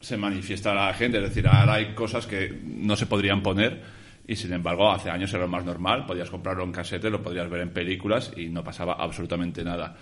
[0.00, 1.18] se manifiesta la gente.
[1.18, 3.97] Es decir, ahora hay cosas que no se podrían poner
[4.28, 6.06] y sin embargo hace años era lo más normal.
[6.06, 9.96] Podías comprarlo en casete, lo podías ver en películas y no pasaba absolutamente nada.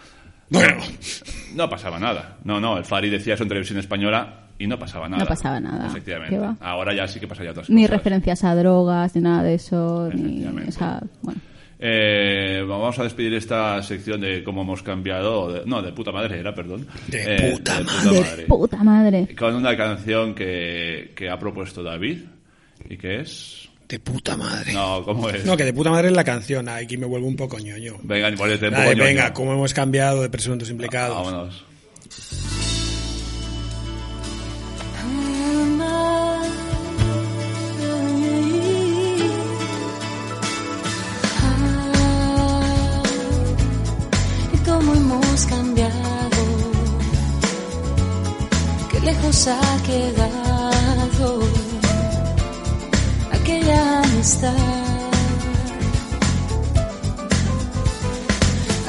[0.51, 0.77] Bueno.
[1.55, 2.37] No pasaba nada.
[2.45, 5.23] No, no, el Fari decía eso en televisión española y no pasaba nada.
[5.25, 5.87] No pasaba nada.
[5.87, 6.35] Efectivamente.
[6.37, 6.57] ¿Qué va?
[6.61, 7.97] Ahora ya sí que pasaría otras Ni cosas.
[7.99, 10.09] referencias a drogas, ni nada de eso.
[10.15, 11.41] Ni, o sea, bueno.
[11.79, 15.53] Eh, vamos a despedir esta sección de cómo hemos cambiado.
[15.53, 16.87] de- no, de puta madre era, perdón.
[17.09, 19.29] De Eh, puta De puta madre.
[19.39, 22.21] Con una canción que, que ha propuesto David
[22.89, 23.66] y que es.
[23.89, 24.73] De puta madre.
[24.73, 25.45] No, ¿cómo es?
[25.45, 26.69] No, que de puta madre es la canción.
[26.69, 27.99] Aquí me vuelvo un poco ñoño.
[28.03, 29.05] Venga, un poco ñoño.
[29.05, 31.17] venga, cómo hemos cambiado de presuntos implicados.
[31.17, 31.65] Vámonos.
[44.53, 45.93] y cómo hemos cambiado,
[48.91, 50.46] qué lejos ha quedado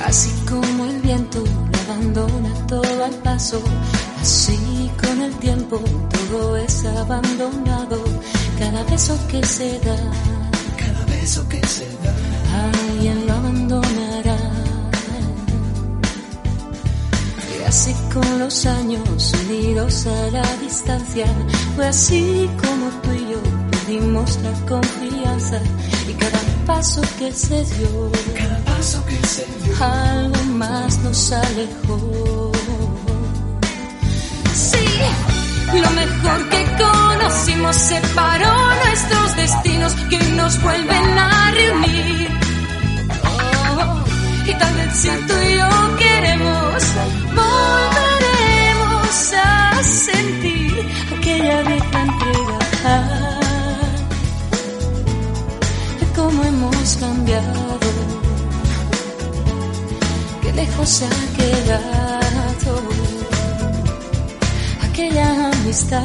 [0.04, 3.62] Así como el viento le abandona todo al paso,
[4.19, 8.04] así con el tiempo todo es abandonado,
[8.58, 9.95] cada beso que se da,
[10.76, 12.15] cada beso que se da,
[12.71, 14.38] alguien lo abandonará.
[17.60, 21.28] Y así con los años unidos a la distancia,
[21.76, 23.56] fue así como tú y yo
[23.88, 25.62] perdimos la confianza
[26.10, 32.52] y cada paso que se dio, cada paso que se dio, algo más nos alejó.
[34.54, 34.88] Sí,
[35.73, 42.30] lo mejor que conocimos separó nuestros destinos que nos vuelven a reunir.
[43.23, 44.04] Oh,
[44.47, 45.87] y tal vez si tú y yo
[60.77, 62.81] lejos ha quedado
[64.83, 66.03] aquella amistad.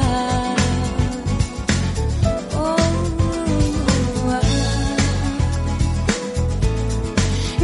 [2.57, 2.77] Oh.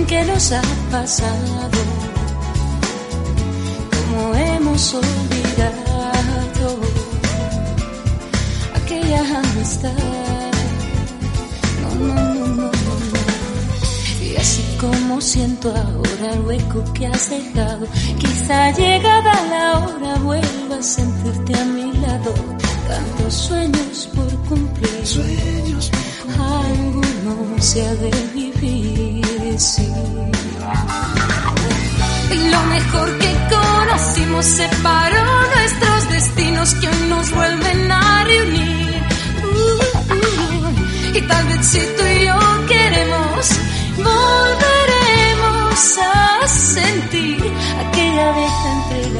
[0.07, 1.81] ¿Qué nos ha pasado?
[3.91, 6.79] ¿Cómo hemos olvidado
[8.75, 10.38] aquella amistad?
[14.79, 17.85] Como siento ahora el hueco que has dejado,
[18.17, 22.33] quizá llegada la hora vuelva a sentirte a mi lado.
[22.87, 25.91] Tantos sueños por cumplir, sueños
[26.39, 29.87] alguno se ha de vivir, sí.
[32.31, 39.03] Y lo mejor que conocimos separó nuestros destinos que hoy nos vuelven a reunir.
[39.43, 41.17] Uh, uh.
[41.17, 42.78] Y tal vez si tú y yo queremos,
[45.79, 47.37] volveremos a sentir
[47.79, 49.18] aquella vieja entrega.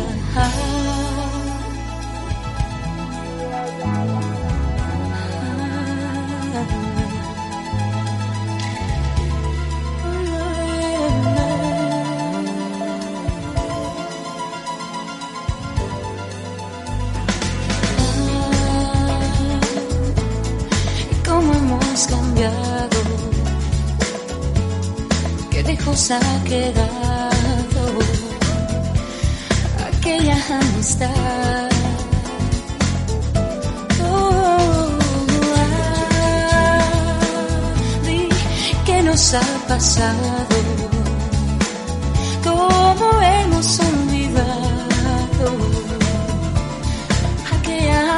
[26.19, 27.83] Ha quedado
[29.87, 31.69] aquella amistad.
[34.03, 34.89] Oh,
[35.57, 36.81] ah,
[38.05, 38.29] di
[38.85, 40.55] ¿Qué nos ha pasado?
[42.43, 45.47] ¿Cómo hemos olvidado
[47.53, 48.17] aquella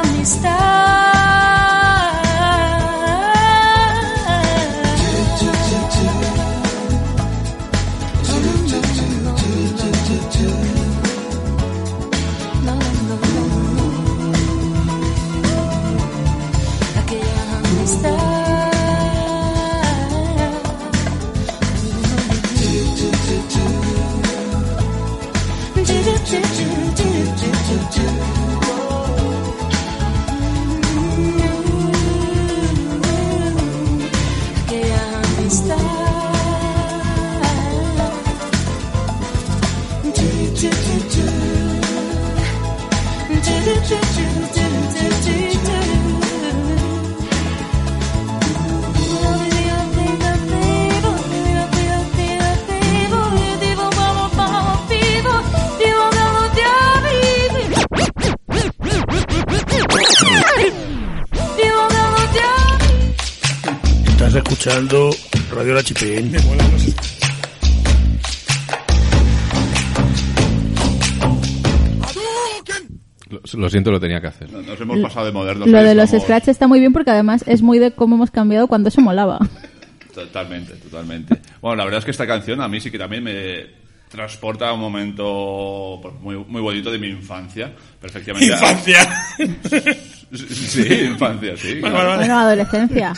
[64.62, 65.10] escuchando
[65.50, 66.30] Radio La Chipén.
[73.28, 74.52] Lo, lo siento, lo tenía que hacer.
[74.52, 75.66] Nos hemos pasado de modernos.
[75.68, 78.30] Lo de los Estamos- scratch está muy bien porque además es muy de cómo hemos
[78.30, 79.40] cambiado cuando eso molaba.
[80.14, 81.40] Totalmente, totalmente.
[81.60, 83.66] Bueno, la verdad es que esta canción a mí sí que también me
[84.10, 87.72] transporta a un momento pues, muy, muy bonito de mi infancia.
[88.00, 88.46] Perfectamente.
[88.52, 89.08] Infancia.
[90.32, 91.78] Sí, infancia, sí.
[91.78, 92.16] Bueno, claro.
[92.16, 93.12] Bueno, adolescencia.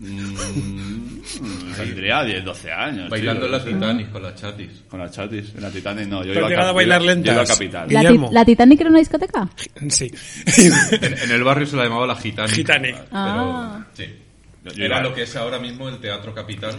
[0.00, 3.10] Mm, tendría 10, 12 años.
[3.10, 3.64] Bailando en la.
[3.64, 4.70] Titanic con la chatis.
[4.88, 5.54] Con la chatis.
[5.54, 6.24] En la Titanic no.
[6.24, 7.50] Yo ¿Tú has iba a, llegado Cap- a bailar iba- yo iba a lentas?
[7.58, 7.88] Capital.
[7.92, 8.28] ¿La, Guillermo.
[8.28, 9.48] Ti- ¿La Titanic era una discoteca?
[9.88, 10.10] Sí.
[11.02, 12.54] En, en el barrio se la llamaba la Gitanic.
[12.54, 12.96] Gitanic.
[13.12, 13.84] Ah.
[13.96, 14.14] Pero, sí.
[14.76, 16.74] Yo Era lo que es ahora mismo el Teatro Capital.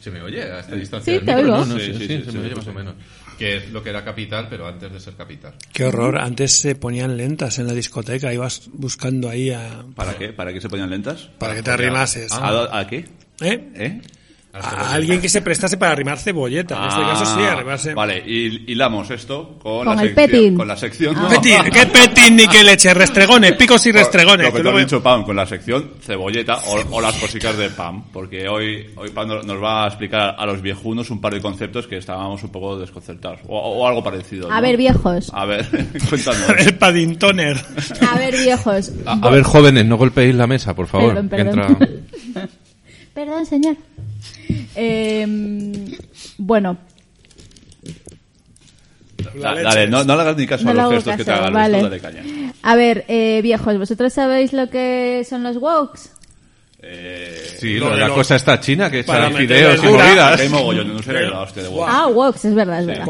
[0.00, 1.12] ¿Se me oye a esta distancia?
[1.12, 1.54] Sí, del te micro?
[1.54, 1.66] oigo.
[1.66, 2.94] No, no, Sí, sí, sí, sí, sí, se me oye más o menos.
[3.38, 5.54] Que es lo que era Capital, pero antes de ser Capital.
[5.72, 6.18] Qué horror.
[6.18, 8.32] Antes se ponían lentas en la discoteca.
[8.32, 9.84] Ibas buscando ahí a...
[9.96, 10.28] ¿Para qué?
[10.32, 11.30] ¿Para qué se ponían lentas?
[11.38, 12.30] Para que te arrimases.
[12.32, 13.06] ¿A, a qué?
[13.40, 13.70] ¿Eh?
[13.74, 14.00] ¿Eh?
[14.56, 16.76] A alguien que se prestase para arrimar cebolleta.
[16.78, 17.92] En este caso sí, Ah, arrimarse...
[17.92, 20.30] Vale, y hilamos esto con, Con la el sección.
[20.30, 20.56] petín.
[20.56, 21.16] Con la sección.
[21.18, 21.26] Ah.
[21.28, 22.94] Petín, ¿qué petín ni qué leche?
[22.94, 24.46] Restregones, picos y restregones.
[24.46, 27.16] Lo que Tú tú has luego- dicho, Pam, con la sección cebolleta o, o las
[27.16, 31.20] cositas de Pam, porque hoy, hoy Pam nos va a explicar a los viejunos un
[31.20, 34.50] par de conceptos que estábamos un poco desconcertados, o, o algo parecido.
[34.52, 34.62] A ¿no?
[34.62, 35.30] ver, viejos.
[35.34, 35.66] A ver,
[36.08, 36.48] cuéntanos.
[36.58, 37.56] El Paddingtoner.
[38.08, 38.92] A ver, viejos.
[39.04, 41.14] A, a ver, jóvenes, no golpeéis la mesa, por favor.
[41.14, 41.76] Perdón, que perdón.
[41.80, 42.48] entra-
[43.14, 43.76] Perdón, señor.
[44.76, 45.26] Eh,
[46.38, 46.76] bueno,
[49.40, 51.42] Da- dale, no, no le hagas ni caso No a los gestos que te caso,
[51.42, 51.82] hagan, vale.
[51.82, 52.22] dale caña.
[52.62, 56.10] a ver, eh, viejos, ¿vosotros sabéis lo que son los wokes?
[56.86, 60.40] Eh, Sí, Lo lo de la los- cosa esta china que meter fideos y movidas.
[60.40, 61.86] Hay mogollón, no sé la hostia de huevo.
[61.88, 63.06] Ah, woks, es verdad, es verdad.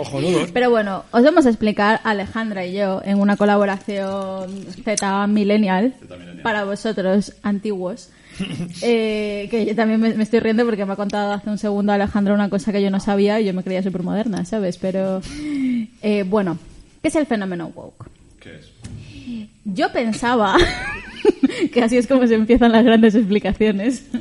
[0.52, 5.94] Pero bueno, os vamos a explicar, Alejandra y yo, en una colaboración Z Millennial,
[6.44, 8.10] para vosotros antiguos,
[8.82, 11.92] eh, que yo también me, me estoy riendo porque me ha contado hace un segundo
[11.92, 14.78] Alejandra una cosa que yo no sabía y yo me creía súper moderna, ¿sabes?
[14.78, 15.20] Pero,
[16.02, 16.58] eh, bueno,
[17.02, 18.10] ¿qué es el fenómeno woke?
[18.40, 18.70] ¿Qué es?
[19.64, 20.56] Yo pensaba,
[21.72, 24.04] que así es como se empiezan las grandes explicaciones,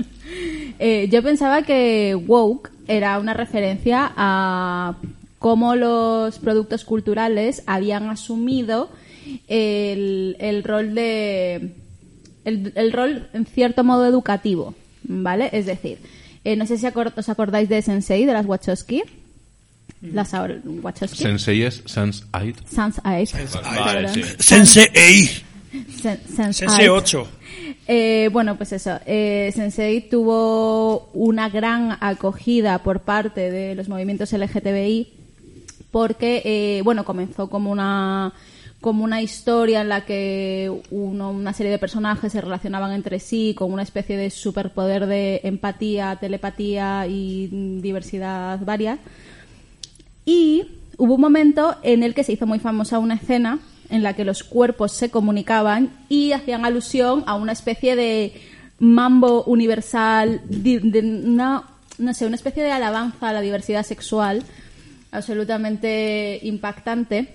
[0.79, 4.95] Eh, yo pensaba que woke era una referencia a
[5.39, 8.89] cómo los productos culturales habían asumido
[9.47, 11.75] el, el rol de...
[12.45, 15.49] El, el rol en cierto modo educativo, ¿vale?
[15.53, 15.97] Es decir,
[16.43, 19.03] eh, no sé si acor- os acordáis de Sensei, de las Wachowski.
[20.01, 21.23] Las ahora- Wachowski.
[21.23, 22.57] Sensei es Sans-Ait.
[22.69, 23.29] Sans-Ait.
[23.63, 24.21] Vale, sí.
[24.39, 25.29] Sense Ei.
[26.01, 26.89] Sen- Sense Sense Eight.
[26.91, 27.27] 8.
[27.87, 28.99] Eh, bueno, pues eso.
[29.05, 35.07] Eh, Sensei tuvo una gran acogida por parte de los movimientos LGTBI
[35.91, 38.33] porque, eh, bueno, comenzó como una
[38.83, 43.55] como una historia en la que uno- una serie de personajes se relacionaban entre sí
[43.57, 48.99] con una especie de superpoder de empatía, telepatía y mm, diversidad varia.
[50.25, 50.65] Y
[50.97, 54.25] hubo un momento en el que se hizo muy famosa una escena en la que
[54.25, 58.33] los cuerpos se comunicaban y hacían alusión a una especie de
[58.79, 60.81] mambo universal, de
[61.99, 64.43] no sé, una especie de alabanza a la diversidad sexual
[65.11, 67.29] absolutamente impactante.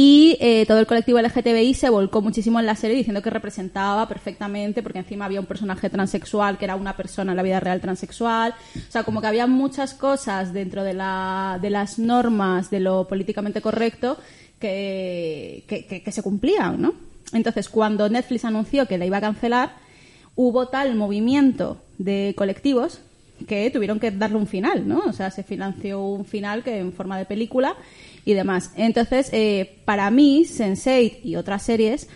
[0.00, 4.06] Y eh, todo el colectivo LGTBI se volcó muchísimo en la serie diciendo que representaba
[4.06, 7.80] perfectamente, porque encima había un personaje transexual que era una persona en la vida real
[7.80, 8.54] transexual.
[8.76, 13.08] O sea, como que había muchas cosas dentro de, la, de las normas de lo
[13.08, 14.18] políticamente correcto
[14.60, 16.94] que, que, se cumplían, ¿no?
[17.32, 19.72] Entonces, cuando Netflix anunció que la iba a cancelar,
[20.36, 23.00] hubo tal movimiento de colectivos
[23.46, 25.00] que tuvieron que darle un final, ¿no?
[25.06, 27.76] O sea, se financió un final que en forma de película
[28.28, 28.72] y demás.
[28.76, 32.08] Entonces, eh, para mí, Sense8 y otras series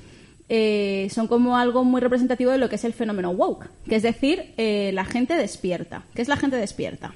[0.51, 4.03] eh, son como algo muy representativo de lo que es el fenómeno woke, que es
[4.03, 6.03] decir, eh, la gente despierta.
[6.15, 7.15] ¿Qué es la gente despierta?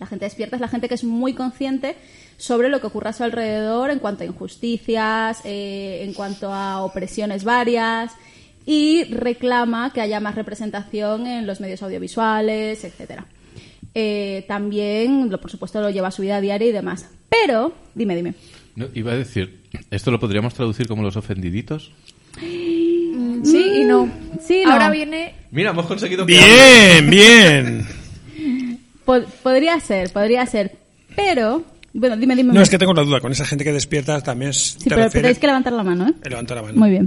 [0.00, 1.96] La gente despierta es la gente que es muy consciente
[2.38, 6.82] sobre lo que ocurre a su alrededor en cuanto a injusticias, eh, en cuanto a
[6.82, 8.12] opresiones varias
[8.64, 13.26] y reclama que haya más representación en los medios audiovisuales, etcétera.
[13.94, 17.08] Eh, también, lo, por supuesto, lo lleva a su vida diaria y demás.
[17.28, 18.34] Pero, dime, dime.
[18.76, 21.92] No, iba a decir, ¿esto lo podríamos traducir como los ofendiditos?
[22.42, 24.08] Mm, Sí y no.
[24.44, 24.72] Sí, no.
[24.72, 26.24] Ahora viene Mira, hemos conseguido...
[26.24, 27.86] Bien, bien.
[29.04, 30.72] Po- podría ser, podría ser.
[31.14, 32.52] Pero, bueno, dime, dime.
[32.52, 33.20] No, es que tengo la duda.
[33.20, 35.84] Con esa gente que despierta también es- Sí, te pero refieres- tenéis que levantar la
[35.84, 36.14] mano, ¿eh?
[36.28, 36.74] Levanta la mano.
[36.80, 37.06] Muy bien.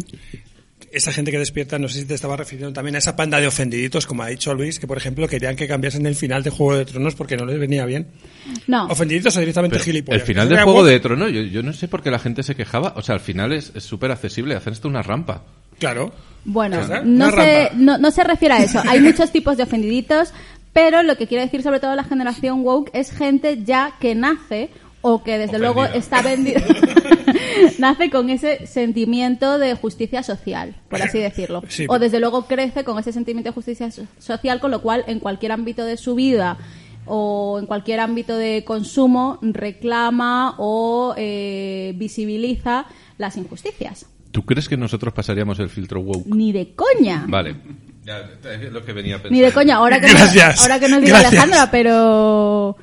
[0.92, 3.48] Esa gente que despierta, no sé si te estaba refiriendo también a esa panda de
[3.48, 6.78] ofendiditos, como ha dicho Luis, que por ejemplo querían que cambiasen el final de Juego
[6.78, 8.08] de Tronos porque no les venía bien.
[8.68, 8.86] No.
[8.88, 10.22] Ofendiditos o directamente Pero gilipollas.
[10.22, 12.42] el final era Juego woke, de Tronos, yo, yo no sé por qué la gente
[12.44, 12.94] se quejaba.
[12.96, 14.56] O sea, al final es súper accesible.
[14.56, 15.44] Hacen esto una rampa.
[15.80, 16.12] Claro.
[16.46, 18.82] Bueno, no se, no, no se refiere a eso.
[18.88, 20.34] Hay muchos tipos de ofendiditos,
[20.72, 24.70] pero lo que quiere decir sobre todo la generación woke es gente ya que nace
[25.02, 26.62] o que desde luego está vendida.
[27.80, 31.64] nace con ese sentimiento de justicia social, por así decirlo.
[31.68, 31.86] Sí.
[31.90, 35.20] O desde luego crece con ese sentimiento de justicia so- social, con lo cual en
[35.20, 36.58] cualquier ámbito de su vida
[37.06, 42.86] o en cualquier ámbito de consumo reclama o eh, visibiliza
[43.18, 44.06] las injusticias.
[44.32, 46.28] ¿Tú crees que nosotros pasaríamos el filtro woke?
[46.28, 47.26] Ni de coña.
[47.28, 47.56] Vale.
[48.06, 48.20] Ya,
[48.52, 49.22] es lo que venía.
[49.30, 50.56] Ni de coña, ahora que, Gracias.
[50.56, 51.34] Nos, ahora que nos diga Gracias.
[51.34, 52.78] Alejandra, pero...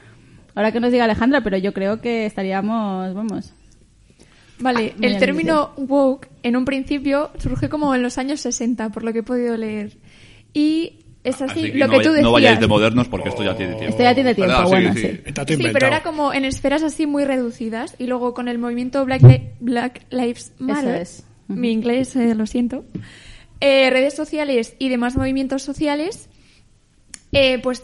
[0.55, 3.53] Ahora que nos diga Alejandra, pero yo creo que estaríamos, vamos...
[4.59, 9.03] Vale, Muy el término woke en un principio surge como en los años 60, por
[9.03, 9.97] lo que he podido leer.
[10.53, 12.23] Y es así, Así que lo no, que tú decías.
[12.25, 13.91] no vayáis de modernos porque esto ya tiene tiempo.
[13.91, 14.69] Esto ya tiene tiempo, ¿Verdad?
[14.69, 15.01] bueno, sí.
[15.01, 15.57] sí.
[15.57, 17.97] Sí, pero era como en esferas así muy reducidas.
[17.99, 21.25] Y luego con el movimiento Black, Li- Black Lives Matter, es.
[21.49, 22.85] mi inglés, eh, lo siento,
[23.61, 26.29] eh, redes sociales y demás movimientos sociales,
[27.33, 27.83] eh, pues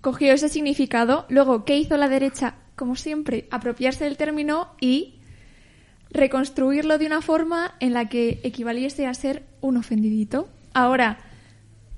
[0.00, 1.26] cogió ese significado.
[1.28, 2.54] Luego, ¿qué hizo la derecha?
[2.74, 5.14] Como siempre, apropiarse del término y
[6.10, 10.48] reconstruirlo de una forma en la que equivaliese a ser un ofendidito.
[10.72, 11.18] Ahora,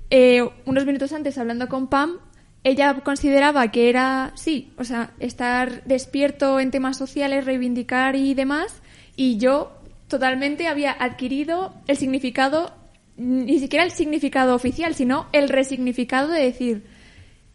[0.09, 2.17] eh, unos minutos antes, hablando con Pam,
[2.63, 8.81] ella consideraba que era, sí, o sea, estar despierto en temas sociales, reivindicar y demás,
[9.15, 9.71] y yo
[10.07, 12.73] totalmente había adquirido el significado,
[13.17, 16.83] ni siquiera el significado oficial, sino el resignificado de decir,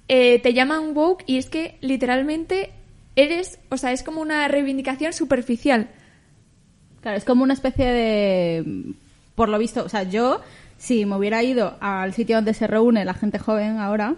[0.09, 2.71] eh, te llaman woke y es que literalmente
[3.15, 5.89] eres, o sea, es como una reivindicación superficial.
[7.07, 8.65] Claro, es como una especie de...
[9.37, 10.41] Por lo visto, o sea, yo,
[10.77, 14.17] si me hubiera ido al sitio donde se reúne la gente joven ahora,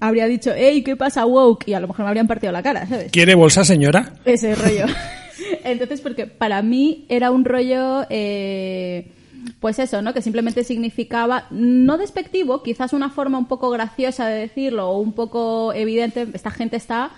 [0.00, 1.66] habría dicho, hey, ¿qué pasa, woke?
[1.68, 3.10] Y a lo mejor me habrían partido la cara, ¿sabes?
[3.10, 4.12] ¿Quiere bolsa, señora?
[4.26, 4.84] Ese rollo.
[5.64, 9.10] Entonces, porque para mí era un rollo, eh,
[9.58, 10.12] pues eso, ¿no?
[10.12, 15.14] Que simplemente significaba, no despectivo, quizás una forma un poco graciosa de decirlo o un
[15.14, 17.12] poco evidente, esta gente está,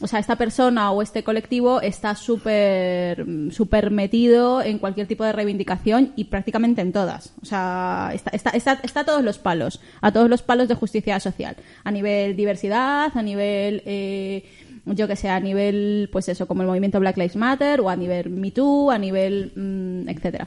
[0.00, 5.32] o sea, esta persona o este colectivo está súper súper metido en cualquier tipo de
[5.32, 7.32] reivindicación y prácticamente en todas.
[7.42, 10.74] O sea, está, está, está, está a todos los palos, a todos los palos de
[10.74, 11.56] justicia social.
[11.84, 13.82] A nivel diversidad, a nivel...
[13.86, 14.44] Eh,
[14.86, 17.96] yo que sé, a nivel, pues eso, como el movimiento Black Lives Matter, o a
[17.96, 20.46] nivel Me Too, a nivel, mm, etcétera.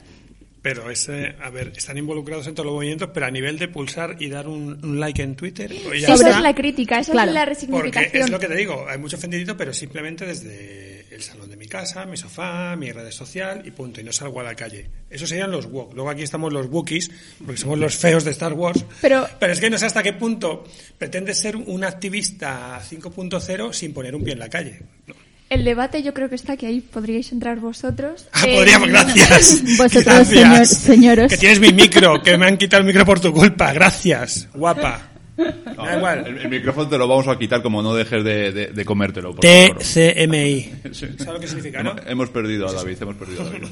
[0.62, 4.18] Pero ese, a ver, están involucrados en todos los movimientos, pero a nivel de pulsar
[4.20, 5.74] y dar un, un like en Twitter.
[5.86, 7.30] pues ya Esa es la crítica, esa Claro.
[7.30, 8.24] es la Porque resignificación.
[8.24, 11.66] es lo que te digo, hay mucho ofendidito, pero simplemente desde el salón de mi
[11.68, 14.90] casa, mi sofá, mi red social y punto, y no salgo a la calle.
[15.10, 15.94] Esos serían los woke.
[15.94, 17.10] Luego aquí estamos los Wookiees,
[17.44, 18.84] porque somos los feos de Star Wars.
[19.02, 20.66] Pero, Pero es que no sé hasta qué punto
[20.98, 24.82] pretendes ser un activista 5.0 sin poner un pie en la calle.
[25.50, 28.28] El debate yo creo que está que ahí podríais entrar vosotros.
[28.34, 29.64] Ah, Eh, podríamos, gracias.
[29.78, 30.30] Vosotros, Gracias.
[30.30, 31.32] señor- señoros.
[31.32, 33.74] Que tienes mi micro, que me han quitado el micro por tu culpa.
[33.74, 35.08] Gracias, guapa.
[35.38, 36.28] No, Da igual.
[36.28, 39.34] El, el micrófono te lo vamos a quitar como no dejes de, de- de comértelo.
[39.36, 39.78] por favor.
[39.80, 40.72] TCMI.
[40.92, 41.92] ¿Sabes lo que significa, no?
[41.92, 43.64] Hemos, hemos perdido a David, hemos perdido a David.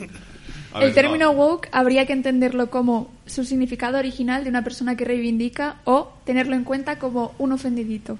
[0.74, 1.32] A ver, El término va.
[1.46, 6.56] woke habría que entenderlo como su significado original de una persona que reivindica o tenerlo
[6.56, 8.18] en cuenta como un ofendidito.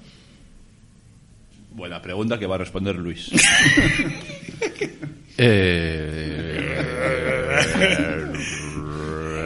[1.78, 3.30] Buena pregunta que va a responder Luis.
[5.40, 6.74] Eh,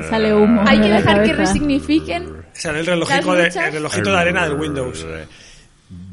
[0.09, 0.62] Sale humo.
[0.66, 2.33] Hay que dejar que resignifiquen.
[2.55, 5.07] Sale el relojito, de, el relojito de arena del Windows.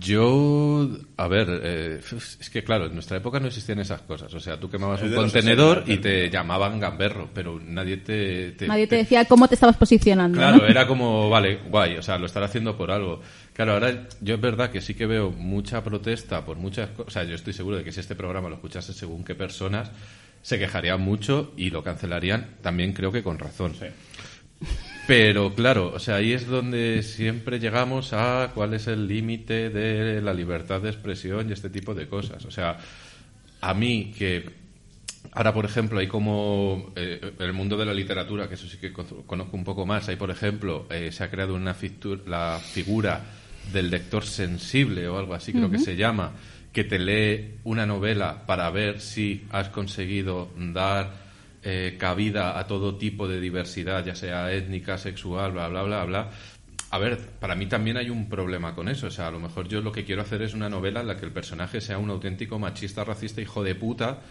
[0.01, 2.01] Yo, a ver, eh,
[2.41, 4.33] es que claro, en nuestra época no existían esas cosas.
[4.33, 8.51] O sea, tú quemabas un contenedor 60, y te llamaban gamberro, pero nadie te...
[8.51, 10.37] te- Nadie te decía cómo te estabas posicionando.
[10.37, 10.65] Claro, ¿no?
[10.67, 13.21] era como, vale, guay, o sea, lo estará haciendo por algo.
[13.59, 17.07] Claro, ahora yo es verdad que sí que veo mucha protesta por muchas cosas.
[17.07, 19.91] O sea, yo estoy seguro de que si este programa lo escuchase según qué personas,
[20.41, 23.73] se quejarían mucho y lo cancelarían, también creo que con razón.
[25.07, 30.21] Pero claro, o sea, ahí es donde siempre llegamos a cuál es el límite de
[30.21, 32.45] la libertad de expresión y este tipo de cosas.
[32.45, 32.77] O sea,
[33.59, 34.49] a mí que
[35.33, 38.93] ahora, por ejemplo, hay como eh, el mundo de la literatura, que eso sí que
[38.93, 41.75] co- conozco un poco más, hay, por ejemplo, eh, se ha creado una
[42.25, 43.21] la figura
[43.71, 46.31] del lector sensible o algo así, creo que se llama,
[46.71, 51.29] que te lee una novela para ver si has conseguido dar
[51.61, 56.31] eh, cabida a todo tipo de diversidad, ya sea étnica, sexual, bla, bla, bla, bla.
[56.91, 59.07] A ver, para mí también hay un problema con eso.
[59.07, 61.17] O sea, a lo mejor yo lo que quiero hacer es una novela en la
[61.17, 64.21] que el personaje sea un auténtico machista, racista, hijo de puta,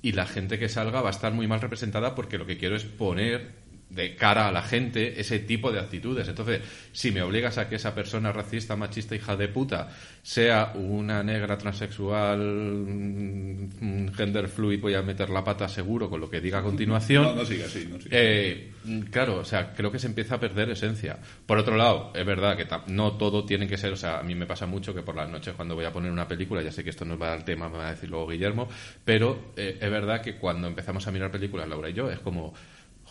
[0.00, 2.76] y la gente que salga va a estar muy mal representada porque lo que quiero
[2.76, 6.28] es poner de cara a la gente ese tipo de actitudes.
[6.28, 6.60] Entonces,
[6.92, 9.88] si me obligas a que esa persona racista, machista, hija de puta,
[10.22, 16.28] sea una negra transexual, mm, gender fluid, voy a meter la pata seguro con lo
[16.28, 17.22] que diga a continuación.
[17.24, 18.16] No, no siga así, no siga.
[18.18, 21.18] Eh, mm, claro, o sea, creo que se empieza a perder esencia.
[21.46, 24.34] Por otro lado, es verdad que no todo tiene que ser, o sea, a mí
[24.34, 26.82] me pasa mucho que por las noches cuando voy a poner una película, ya sé
[26.82, 28.68] que esto no va al tema, me va a decir luego Guillermo,
[29.04, 32.52] pero eh, es verdad que cuando empezamos a mirar películas, Laura y yo, es como,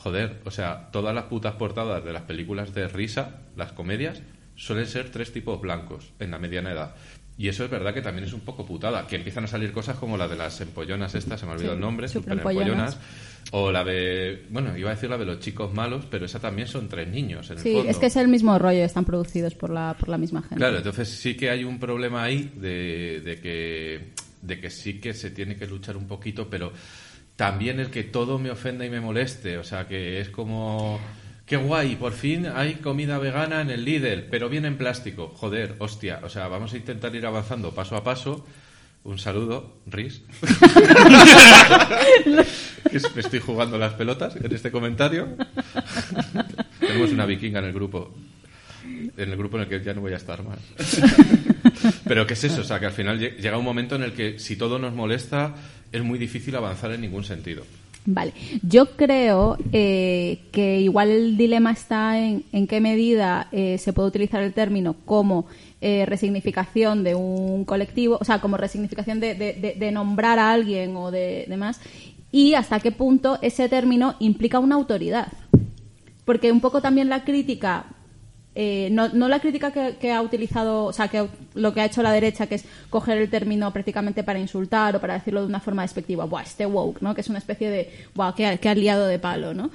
[0.05, 4.21] joder, o sea, todas las putas portadas de las películas de risa, las comedias,
[4.55, 6.93] suelen ser tres tipos blancos en la mediana edad.
[7.39, 9.97] Y eso es verdad que también es un poco putada, que empiezan a salir cosas
[9.97, 12.93] como la de las empollonas estas, se me ha olvidado Sí, el nombre, superempollonas.
[12.93, 16.39] superempollonas, o la de, bueno, iba a decir la de los chicos malos, pero esa
[16.39, 17.89] también son tres niños en el Sí, fondo.
[17.89, 20.55] es que es el mismo rollo, están producidos por la, por la misma gente.
[20.57, 24.11] Claro, entonces sí que hay un problema ahí de, de que,
[24.43, 26.71] de que sí que se tiene que luchar un poquito, pero
[27.35, 30.99] también el que todo me ofenda y me moleste, o sea, que es como...
[31.45, 35.31] Qué guay, por fin hay comida vegana en el Lidl, pero viene en plástico.
[35.35, 38.47] Joder, hostia, o sea, vamos a intentar ir avanzando paso a paso.
[39.03, 40.23] Un saludo, Riz.
[42.91, 45.37] Me estoy jugando las pelotas en este comentario.
[46.79, 48.15] Tenemos una vikinga en el grupo.
[48.83, 50.57] En el grupo en el que ya no voy a estar más.
[52.05, 52.61] Pero ¿qué es eso?
[52.61, 54.93] O sea, que al final lle- llega un momento en el que si todo nos
[54.93, 55.55] molesta,
[55.91, 57.63] es muy difícil avanzar en ningún sentido.
[58.07, 63.93] Vale, yo creo eh, que igual el dilema está en, en qué medida eh, se
[63.93, 65.47] puede utilizar el término como
[65.81, 70.51] eh, resignificación de un colectivo, o sea, como resignificación de, de- de- de nombrar a
[70.51, 71.79] alguien o de demás,
[72.31, 75.29] y hasta qué punto ese término implica una autoridad.
[76.25, 77.85] Porque un poco también la crítica,
[78.55, 81.85] eh, no, no la crítica que, que ha utilizado, o sea, que lo que ha
[81.85, 85.47] hecho la derecha, que es coger el término prácticamente para insultar o para decirlo de
[85.47, 87.13] una forma despectiva, Buah, este woke, ¿no?
[87.13, 89.71] Que es una especie de, Buah, qué, qué aliado de palo, ¿no?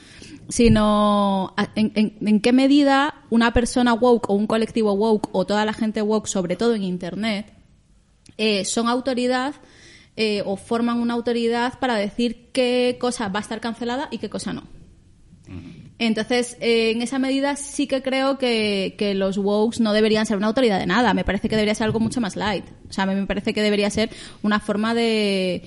[0.48, 6.02] Sino, en qué medida una persona woke o un colectivo woke o toda la gente
[6.02, 7.52] woke, sobre todo en Internet,
[8.36, 9.54] eh, son autoridad
[10.16, 14.30] eh, o forman una autoridad para decir qué cosa va a estar cancelada y qué
[14.30, 14.62] cosa no.
[16.02, 20.38] Entonces, eh, en esa medida sí que creo que, que los wokes no deberían ser
[20.38, 21.12] una autoridad de nada.
[21.12, 22.64] Me parece que debería ser algo mucho más light.
[22.88, 24.08] O sea, a mí me parece que debería ser
[24.42, 25.62] una forma de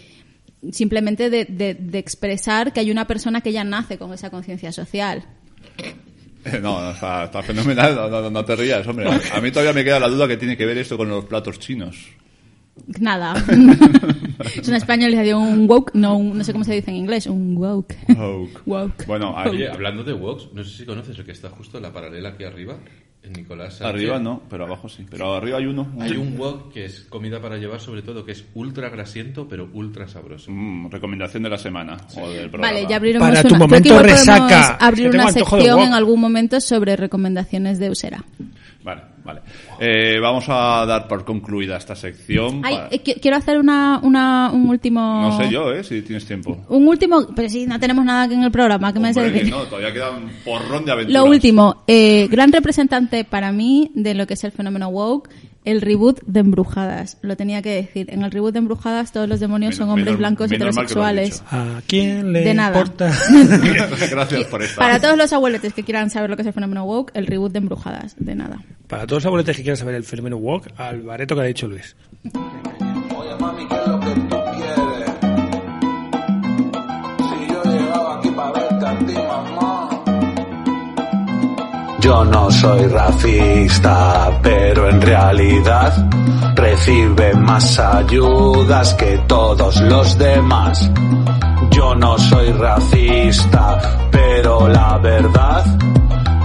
[0.72, 4.72] simplemente de, de- de expresar que hay una persona que ya nace con esa conciencia
[4.72, 5.24] social.
[6.62, 9.08] No, no, está, está fenomenal, no, no- no te rías, hombre.
[9.34, 11.58] A mí todavía me queda la duda que tiene que ver esto con los platos
[11.58, 11.96] chinos.
[13.00, 13.34] Nada.
[14.56, 17.56] es una españolización, un woke, no, un- no sé cómo se dice en inglés, un
[17.56, 17.96] woke.
[18.18, 18.62] Woke.
[18.66, 19.06] Woke.
[19.06, 21.94] Bueno, Oye, hablando de woks, no sé si conoces el que está justo en la
[21.94, 22.76] paralela aquí arriba,
[23.22, 23.88] en Nicolás Sánchez.
[23.96, 25.06] Arriba no, pero abajo sí.
[25.10, 25.94] Pero arriba hay uno.
[26.00, 29.70] Hay un wok que es comida para llevar, sobre todo, que es ultra grasiento, pero
[29.74, 30.52] ultra sabroso.
[30.52, 32.74] Mm, recomendación de la semana o del programa.
[32.74, 33.50] Vale, ya abriremos Para una.
[33.50, 34.76] tu momento resaca.
[34.76, 38.26] abrir una sección en algún momento sobre recomendaciones de Usera.
[38.84, 39.42] Vale, vale.
[39.80, 42.62] Eh, vamos a dar por concluida esta sección.
[42.64, 45.00] Ay, para- eh, qui- quiero hacer una, una, un último.
[45.22, 45.84] No sé yo, ¿eh?
[45.84, 46.58] Si tienes tiempo.
[46.70, 47.28] Un último.
[47.36, 50.12] Pero si no tenemos nada aquí en el programa, ¿qué me que no, todavía queda
[50.12, 51.22] un porrón de aventuras.
[51.24, 55.30] Lo último, eh, gran representante para mí de lo que es el fenómeno woke,
[55.66, 57.18] el reboot de Embrujadas.
[57.22, 58.08] Lo tenía que decir.
[58.12, 61.44] En el reboot de Embrujadas todos los demonios son hombres blancos heterosexuales.
[61.52, 62.80] ¿A quién le De nada.
[62.80, 63.12] importa?
[64.10, 64.76] Gracias por esta.
[64.78, 67.52] Para todos los abueletes que quieran saber lo que es el fenómeno woke, el reboot
[67.52, 68.16] de Embrujadas.
[68.18, 68.62] De nada.
[68.88, 71.68] Para todos los abueletes que quieran saber el fenómeno walk, al bareto que ha dicho
[71.68, 71.96] Luis.
[73.18, 74.83] Oye, mami, ¿qué es lo que tú quieres?
[82.14, 85.92] Yo no soy racista, pero en realidad
[86.54, 90.92] recibe más ayudas que todos los demás.
[91.72, 93.80] Yo no soy racista,
[94.12, 95.66] pero la verdad,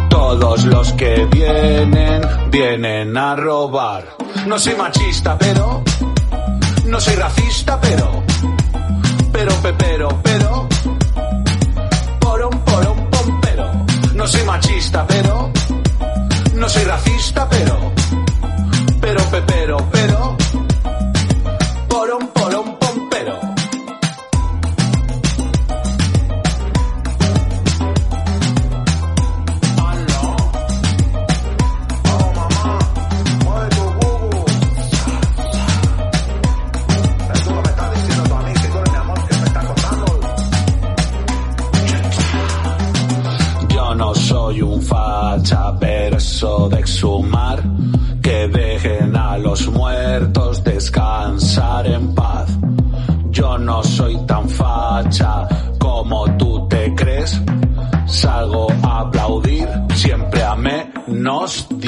[0.09, 4.05] todos los que vienen, vienen a robar.
[4.47, 5.83] No soy machista, pero,
[6.87, 8.23] no soy racista, pero,
[9.31, 10.48] pero, pe- pero, pero,
[14.29, 15.51] soy machista, pero,
[16.55, 17.93] no soy racista, pero,
[19.01, 20.37] pero, pe- pero, pero,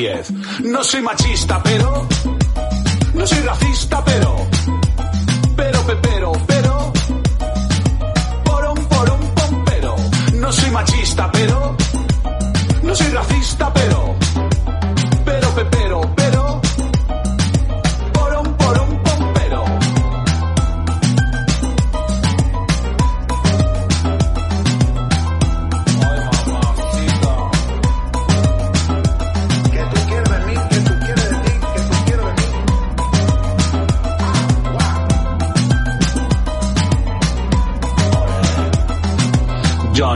[0.00, 0.30] 10.
[0.64, 2.06] No soy machista, pero.
[3.12, 4.46] No soy racista, pero.
[5.56, 6.92] Pero, pe- pero, pero.
[8.44, 9.94] Porón, porón, pom, pero.
[10.36, 11.76] No soy machista, pero.
[12.82, 13.29] No soy racista,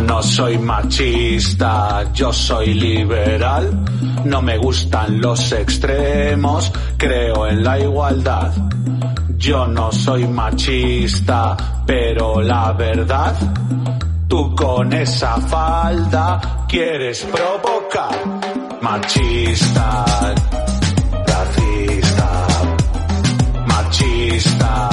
[0.07, 3.85] no soy machista, yo soy liberal.
[4.25, 8.53] No me gustan los extremos, creo en la igualdad.
[9.37, 13.35] Yo no soy machista, pero la verdad,
[14.29, 18.81] tú con esa falda quieres provocar.
[18.81, 20.05] Machista,
[21.27, 22.47] racista,
[23.67, 24.89] machista,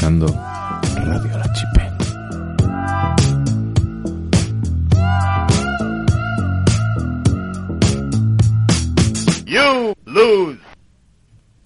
[0.00, 0.59] escuchando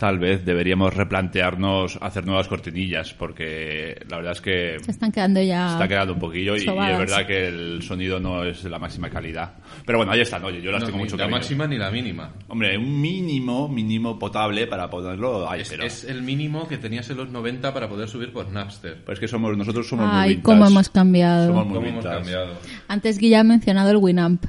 [0.05, 5.41] Tal vez deberíamos replantearnos hacer nuevas cortinillas, porque la verdad es que Se están quedando
[5.41, 5.69] ya.
[5.69, 8.69] se está quedando un poquillo y, y es verdad que el sonido no es de
[8.69, 9.55] la máxima calidad.
[9.87, 11.37] Pero bueno, ahí están, oye, yo las No, tengo ni mucho la cariño.
[11.39, 12.35] máxima ni la mínima.
[12.49, 15.85] Hombre, un mínimo, mínimo potable para ponerlo ahí, Es, pero...
[15.85, 19.03] es el mínimo que tenías en los 90 para poder subir por Napster.
[19.07, 20.43] Pues que somos, nosotros somos muy Ay, vintage.
[20.45, 21.47] cómo hemos cambiado.
[21.47, 22.53] Somos muy ¿Cómo hemos cambiado?
[22.89, 24.45] Antes Guilla ha mencionado el Winamp.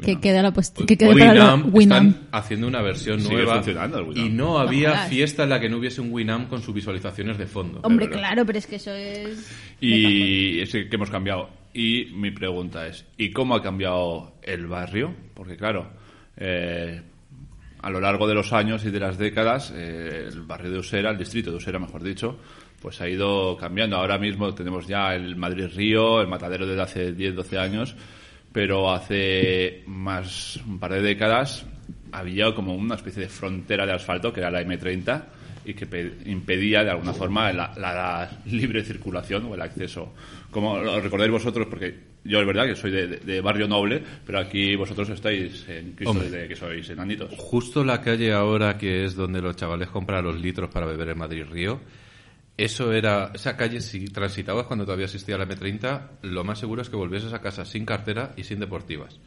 [0.00, 1.76] Que queda la post- que quede para Winamp
[2.12, 4.26] están haciendo una versión Sigue nueva funcionando el Winamp.
[4.26, 7.46] y no había fiesta en la que no hubiese un Winamp con sus visualizaciones de
[7.46, 7.80] fondo.
[7.82, 9.50] Hombre, claro, pero es que eso es.
[9.80, 11.48] Y es que hemos cambiado.
[11.72, 15.12] Y mi pregunta es, ¿y cómo ha cambiado el barrio?
[15.34, 15.90] Porque claro,
[16.36, 17.02] eh,
[17.80, 21.10] a lo largo de los años y de las décadas, eh, el barrio de Usera,
[21.10, 22.38] el distrito de Usera, mejor dicho,
[22.80, 23.96] pues ha ido cambiando.
[23.96, 27.96] Ahora mismo tenemos ya el Madrid Río, el matadero desde hace 10, 12 años,
[28.54, 31.66] pero hace más un par de décadas
[32.12, 35.22] había como una especie de frontera de asfalto que era la M30
[35.64, 40.14] y que pe- impedía de alguna forma la, la libre circulación o el acceso.
[40.52, 44.00] Como lo recordáis vosotros, porque yo es verdad que soy de, de- de barrio noble,
[44.24, 46.30] pero aquí vosotros estáis en Cristo Hombre.
[46.30, 47.30] desde que sois enanitos.
[47.36, 51.18] Justo la calle ahora que es donde los chavales compran los litros para beber en
[51.18, 51.80] Madrid Río,
[52.56, 56.88] eso era, esa calle si transitabas cuando todavía existía la M30, lo más seguro es
[56.88, 59.18] que volvieses a casa sin cartera y sin deportivas.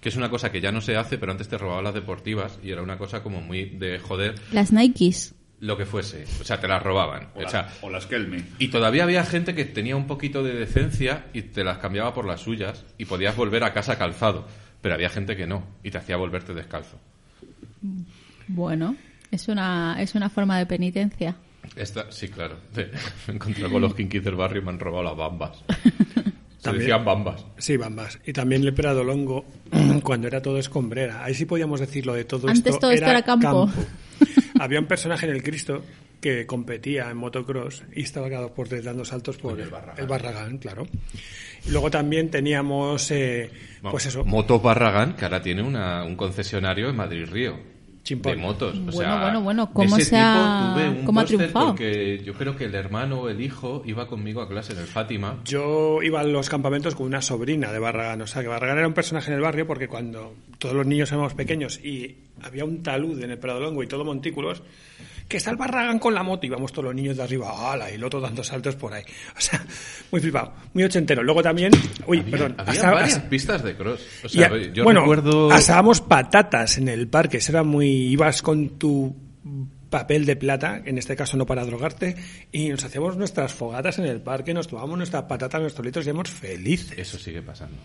[0.00, 2.58] Que es una cosa que ya no se hace, pero antes te robaban las deportivas
[2.62, 5.34] y era una cosa como muy de joder Las Nikes.
[5.60, 6.24] lo que fuese.
[6.40, 7.28] O sea, te las robaban.
[7.34, 8.42] O, O la- sea, o las Kelme.
[8.58, 12.24] y todavía había gente que tenía un poquito de decencia y te las cambiaba por
[12.24, 14.46] las suyas y podías volver a casa calzado.
[14.80, 16.98] Pero había gente que no y te hacía volverte descalzo.
[18.48, 18.96] Bueno,
[19.30, 21.36] es una, es una forma de penitencia.
[21.76, 22.56] Esta, sí, claro.
[22.76, 22.82] Me
[23.28, 25.56] he encontrado con los kinkis del barrio y me han robado las bambas.
[25.68, 27.44] Se También- decían bambas.
[27.58, 28.18] Sí, bambas.
[28.26, 29.44] Y también el Prado Longo,
[30.02, 31.24] cuando era todo escombrera.
[31.24, 32.80] Ahí sí podíamos decirlo de todo Antes esto.
[32.80, 33.70] todo esto era campo.
[34.60, 35.82] Había un personaje en el Cristo
[36.20, 39.70] que competía en motocross y estaba cada por tres dando saltos por el
[40.06, 40.86] Barragán, claro.
[41.66, 43.50] Y luego también teníamos, eh,
[43.80, 47.58] pues eso, Motos Barragán, que ahora tiene una, un concesionario en Madrid Río.
[48.02, 48.32] Chimpón.
[48.32, 48.74] De motos.
[48.76, 51.66] O Bueno, sea, bueno, bueno, ¿cómo ese se ha- tipo tuve un cómo ha triunfado?
[51.68, 54.86] Porque yo creo que el hermano o el hijo iba conmigo a clase en el
[54.86, 55.36] Fátima.
[55.44, 58.22] Yo iba a los campamentos con una sobrina de Barragán.
[58.22, 61.12] O sea, que Barragán era un personaje en el barrio porque cuando todos los niños
[61.12, 64.62] éramos pequeños y había un talud en el Prado Longo y todo montículos,
[65.30, 67.90] que está el Barragán con la moto y vamos todos los niños de arriba, ¡ala!
[67.90, 69.04] Y el otro dando saltos por ahí.
[69.36, 69.64] O sea,
[70.10, 71.22] muy flipado, muy ochentero.
[71.22, 71.70] Luego también,
[72.06, 74.00] uy, perdón, Había hasta- varias hasta- pistas de cross.
[74.24, 75.50] O y sea, a- yo bueno, recuerdo...
[75.52, 77.38] asábamos patatas en el parque.
[77.38, 77.86] Eso era muy.
[77.88, 79.16] Ibas con tu
[79.88, 82.16] papel de plata, en este caso no para drogarte,
[82.52, 86.08] y nos hacíamos nuestras fogatas en el parque, nos tomábamos nuestras patatas, nuestros litros y
[86.10, 86.92] éramos felices.
[86.98, 87.76] Eso sigue pasando.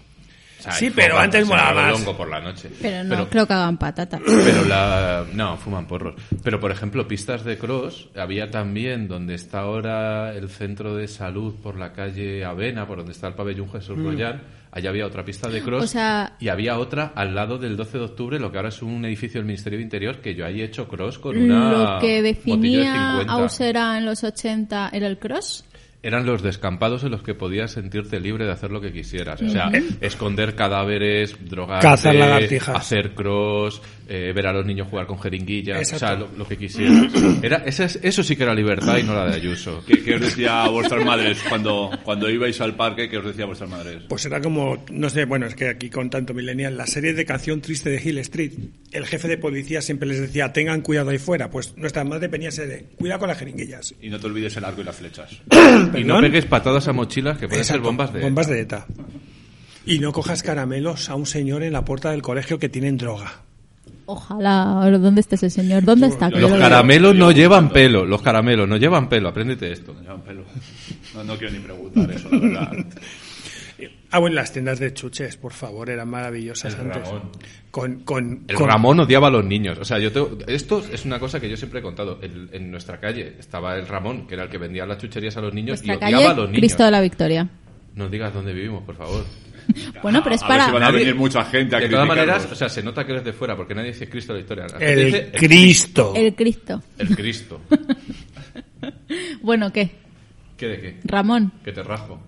[0.65, 2.01] Sea, Sí, pero antes en molaba más.
[2.01, 2.69] Por la noche.
[2.81, 4.19] Pero no creo que hagan patata.
[4.25, 5.25] Pero la...
[5.33, 6.15] No, fuman porros.
[6.43, 11.55] Pero, por ejemplo, pistas de cross, había también donde está ahora el centro de salud
[11.61, 14.05] por la calle Avena, por donde está el pabellón Jesús Mm.
[14.05, 14.41] Royal.
[14.71, 15.83] Allá había otra pista de cross.
[15.83, 18.81] O sea- y había otra al lado del 12 de octubre, lo que ahora es
[18.81, 21.99] un edificio del Ministerio de Interior, que yo ahí he hecho cross con una Lo
[22.01, 23.31] que de definía 50.
[23.33, 25.63] a Usera en los 80 era el cross.
[26.05, 29.41] Eran los descampados en los que podías sentirte libre de hacer lo que quisieras.
[29.41, 32.75] O sea, esconder cadáveres, drogar, Cazar lagartijas.
[32.75, 36.57] hacer cross, eh, ver a los niños jugar con jeringuillas, o sea, lo, lo que
[36.57, 37.11] quisieras.
[37.43, 39.83] Era, esa es- eso sí que era libertad y no la de Ayuso.
[39.87, 43.09] ¿Qué, qué os decía a vuestras madres cuando, cuando ibais al parque?
[43.09, 44.03] ¿Qué os decía a vuestras madres?
[44.07, 47.25] Pues era como, no sé, bueno, es que aquí con tanto millennial, la serie de
[47.25, 48.51] canción triste de Hill Street,
[48.91, 51.49] el jefe de policía siempre les decía, tengan cuidado ahí fuera.
[51.49, 53.93] Pues nuestra madre venía a ser de, cuidado con las jeringuillas.
[54.01, 55.41] Y no te olvides el arco y las flechas.
[55.95, 58.21] Y no pegues patadas a mochilas que pueden ser bombas de...
[58.21, 58.85] bombas de ETA.
[59.85, 63.41] Y no cojas caramelos a un señor en la puerta del colegio que tienen droga.
[64.07, 64.63] Ojalá.
[64.83, 65.83] Ahora, ¿Dónde está ese señor?
[65.83, 66.29] ¿Dónde está?
[66.29, 69.93] Los caramelos no llevan pelo, los caramelos no llevan pelo, apréndete esto.
[69.93, 70.43] No llevan pelo.
[71.13, 72.71] No, no quiero ni preguntar eso, la verdad.
[74.11, 77.03] Ah, bueno, las tiendas de chuches, por favor, eran maravillosas El antes.
[77.03, 77.21] Ramón.
[77.71, 79.77] Con, con, El con- Ramón odiaba a los niños.
[79.79, 82.19] O sea, yo tengo- esto es una cosa que yo siempre he contado.
[82.21, 85.41] El- en nuestra calle estaba el Ramón, que era el que vendía las chucherías a
[85.41, 86.59] los niños Nuestra y odiaba a los niños.
[86.61, 87.49] Cristo de la Victoria.
[87.95, 89.25] No digas dónde vivimos, por favor.
[90.01, 90.65] Bueno, pero es A ver para...
[90.67, 93.11] si van a venir mucha gente a De todas maneras, o sea, se nota que
[93.13, 94.65] eres de fuera porque nadie dice Cristo de la historia.
[94.67, 96.13] La El dice Cristo.
[96.15, 96.83] El Cristo.
[96.97, 97.61] El Cristo.
[99.41, 99.91] Bueno, ¿qué?
[100.57, 100.97] ¿Qué de qué?
[101.05, 101.51] Ramón.
[101.63, 102.19] Que te raspo.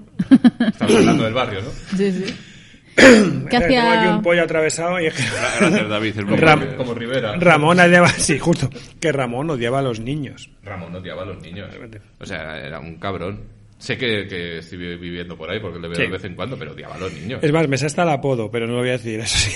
[0.60, 1.70] Estamos hablando del barrio, ¿no?
[1.98, 2.24] Sí, sí.
[2.96, 4.16] ¿Qué Tengo aquí hacía?
[4.16, 5.24] un pollo atravesado y es que...
[5.60, 6.18] Gracias, David.
[6.20, 6.76] el buen Ram-.
[6.78, 7.36] Como Rivera.
[7.38, 8.70] Ramón odiaba, sí, justo,
[9.00, 10.50] que Ramón odiaba a los niños.
[10.64, 11.70] Ramón odiaba a los niños.
[12.20, 13.42] O sea, era un cabrón.
[13.80, 16.02] Sé que, que estoy viviendo por ahí porque le veo Sí.
[16.04, 17.44] de vez en cuando, pero odiaba a los niños.
[17.44, 19.52] Es más, me sé hasta el apodo, pero no lo voy a decir, eso sí.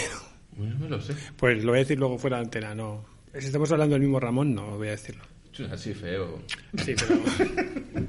[0.57, 1.13] Bueno, no lo sé.
[1.37, 3.03] Pues lo voy a decir luego fuera de antena, no.
[3.37, 5.23] Si estamos hablando del mismo Ramón, no voy a decirlo.
[5.57, 6.41] Es así feo.
[6.83, 7.19] Sí, pero...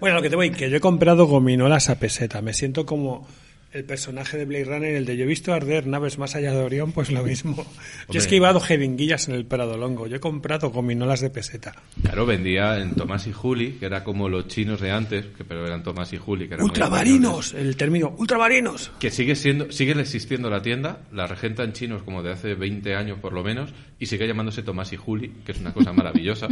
[0.00, 2.42] Bueno, lo que te voy, que yo he comprado gominolas a peseta.
[2.42, 3.26] Me siento como
[3.74, 6.62] el personaje de Blade Runner, el de yo he visto arder naves más allá de
[6.62, 7.66] Orión, pues lo mismo.
[8.08, 10.06] Yo es que he llevado jeringuillas en el Prado Longo.
[10.06, 11.74] Yo he comprado gominolas de peseta.
[12.02, 15.66] Claro, vendía en Tomás y Juli, que era como los chinos de antes, que pero
[15.66, 18.92] eran Tomás y Juli, que eran Ultramarinos, el término ultramarinos.
[19.00, 23.18] Que sigue siendo, sigue existiendo la tienda, la regentan chinos como de hace 20 años
[23.18, 26.46] por lo menos, y sigue llamándose Tomás y Juli, que es una cosa maravillosa.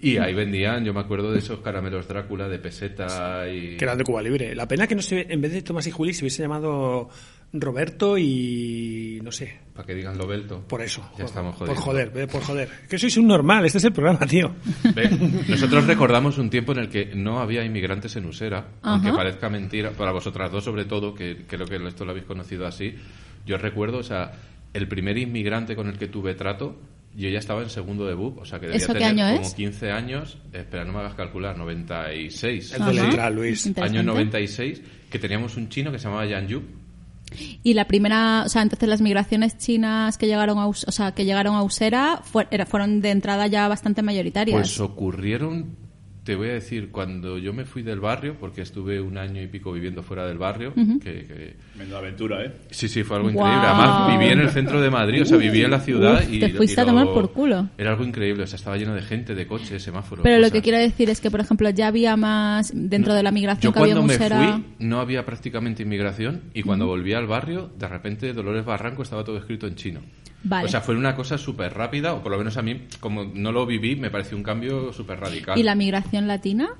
[0.00, 3.76] Y ahí vendían, yo me acuerdo de esos caramelos Drácula de peseta y...
[3.76, 4.54] Que eran de Cuba Libre.
[4.54, 6.49] La pena que no se, en vez de Tomás y Juli se hubiese llamado
[7.52, 9.58] Roberto y no sé.
[9.74, 10.60] Para que digan Lobelto.
[10.68, 11.08] Por eso.
[11.18, 11.84] Ya estamos Por jodidos.
[11.84, 12.68] joder, eh, por joder.
[12.88, 14.54] Que sois un normal, este es el programa, tío.
[14.94, 15.10] Ve,
[15.48, 19.16] Nosotros recordamos un tiempo en el que no había inmigrantes en Usera, aunque Ajá.
[19.16, 22.94] parezca mentira, para vosotras dos sobre todo, que creo que esto lo habéis conocido así.
[23.46, 24.32] Yo recuerdo, o sea,
[24.72, 26.78] el primer inmigrante con el que tuve trato,
[27.16, 29.36] yo ya estaba en segundo de BUP, o sea que debía ¿Eso qué tener año
[29.36, 29.54] como es?
[29.54, 32.74] 15 años, espera, no me hagas calcular, 96.
[32.74, 33.72] El de Luis.
[33.78, 36.62] Año 96, que teníamos un chino que se llamaba Yan Yu,
[37.62, 41.12] Y la primera, o sea, entonces las migraciones chinas que llegaron a, Us- o sea,
[41.12, 44.58] que llegaron a Usera fue- era- fueron de entrada ya bastante mayoritarias.
[44.58, 45.76] Pues ocurrieron,
[46.24, 49.46] te voy a decir, cuando yo me fui del barrio, porque estuve un año y
[49.46, 52.52] pico viviendo fuera del barrio, que, que- Menuda aventura, ¿eh?
[52.70, 53.54] Sí, sí, fue algo increíble.
[53.62, 56.40] Además, viví en el centro de Madrid, o sea, viví en la ciudad Uf, y...
[56.40, 57.68] te fuiste y a tomar por culo.
[57.78, 60.22] Era algo increíble, o sea, estaba lleno de gente, de coches, semáforos...
[60.22, 63.30] Pero lo que quiero decir es que, por ejemplo, ya había más dentro de la
[63.30, 64.52] migración Yo que había cuando me Usera.
[64.54, 69.24] fui no había prácticamente inmigración y cuando volví al barrio, de repente Dolores Barranco estaba
[69.24, 70.00] todo escrito en chino.
[70.42, 70.66] Vale.
[70.66, 73.52] O sea, fue una cosa súper rápida, o por lo menos a mí, como no
[73.52, 75.58] lo viví, me pareció un cambio súper radical.
[75.58, 76.70] ¿Y la migración latina?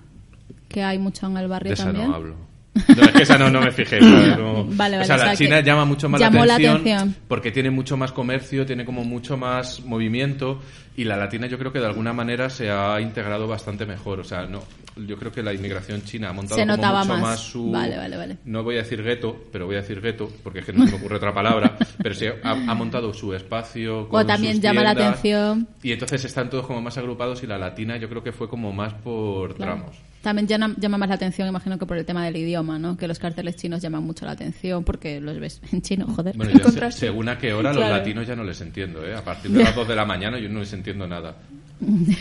[0.69, 2.09] Que hay mucho en el barrio De esa también.
[2.09, 2.50] no hablo.
[2.89, 4.01] No, es que esa no, no me fijé.
[4.01, 4.65] No.
[4.65, 7.15] Vale, vale, o sea, o la sea, China llama mucho más llamó la la atención,
[7.29, 10.61] porque tiene mucho más comercio, tiene como mucho más movimiento
[10.97, 14.21] y la latina yo creo que de alguna manera se ha integrado bastante mejor.
[14.21, 14.63] O sea, no,
[15.07, 17.23] yo creo que la inmigración china ha montado Se como notaba mucho más.
[17.23, 17.71] más su...
[17.71, 18.37] Vale, vale, vale.
[18.45, 20.93] No voy a decir gueto, pero voy a decir gueto, porque es que no se
[20.93, 24.63] me ocurre otra palabra, pero sí ha, ha montado su espacio con O también sus
[24.63, 25.69] llama la atención.
[25.83, 28.73] Y entonces están todos como más agrupados y la latina yo creo que fue como
[28.73, 29.75] más por Claro.
[29.77, 29.97] tramos.
[30.23, 32.97] También llama, llama más la atención, imagino que por el tema del idioma, ¿no?
[32.97, 36.37] Que los carteles chinos llaman mucho la atención porque los ves en chino, joder.
[36.37, 37.01] Bueno, se- Contraste.
[37.01, 37.89] según a qué hora Claro.
[37.89, 39.15] los latinos ya no les entiendo, ¿eh?
[39.17, 41.37] A partir de las 2 de la mañana yo no les entiendo nada.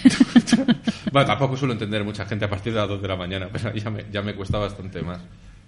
[1.12, 3.74] Bueno, tampoco suelo entender mucha gente a partir de las 2 de la mañana, pero
[3.74, 5.20] ya me, ya me cuesta bastante más.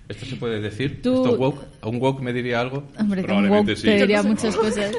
[0.08, 1.02] ¿Esto se puede decir?
[1.02, 1.64] Tú- ¿Esto woke?
[1.82, 2.84] ¿A un woke me diría algo?
[3.00, 4.92] Hombre, que un woke te diría muchas cosas.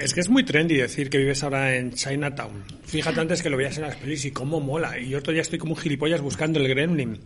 [0.00, 2.64] Es que es muy trendy decir que vives ahora en Chinatown.
[2.84, 4.98] Fíjate antes que lo veías en las pelis y cómo mola.
[4.98, 7.18] Y yo todavía estoy como un gilipollas buscando el Gremlin.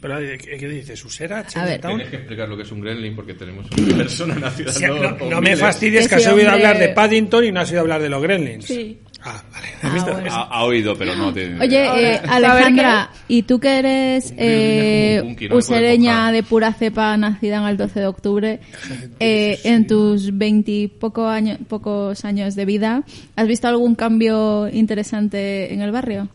[0.00, 1.04] Pero, ¿qué, qué dices?
[1.04, 1.44] ¿Usera?
[1.44, 1.96] ¿Chinatown?
[1.96, 5.02] Tienes que explicar lo que es un gremlin porque tenemos una persona Sí, en no,
[5.02, 5.56] los no me 2000.
[5.56, 8.22] fastidies que has oído hombre- hablar de Paddington y no has oído hablar de los
[8.22, 8.64] Gremlins.
[8.64, 8.96] Sí.
[9.28, 9.68] Ah, vale.
[9.82, 10.16] ¿Has visto?
[10.30, 11.60] Ha, ha oído, pero no tiene.
[11.60, 17.58] Oye, eh, Alejandra, ¿y tú que eres eh, punky, no usereña de pura cepa, nacida
[17.58, 18.60] en el 12 de octubre,
[19.20, 23.02] eh, en tus veintipoco años, pocos años de vida,
[23.36, 26.28] ¿has visto algún cambio interesante en el barrio?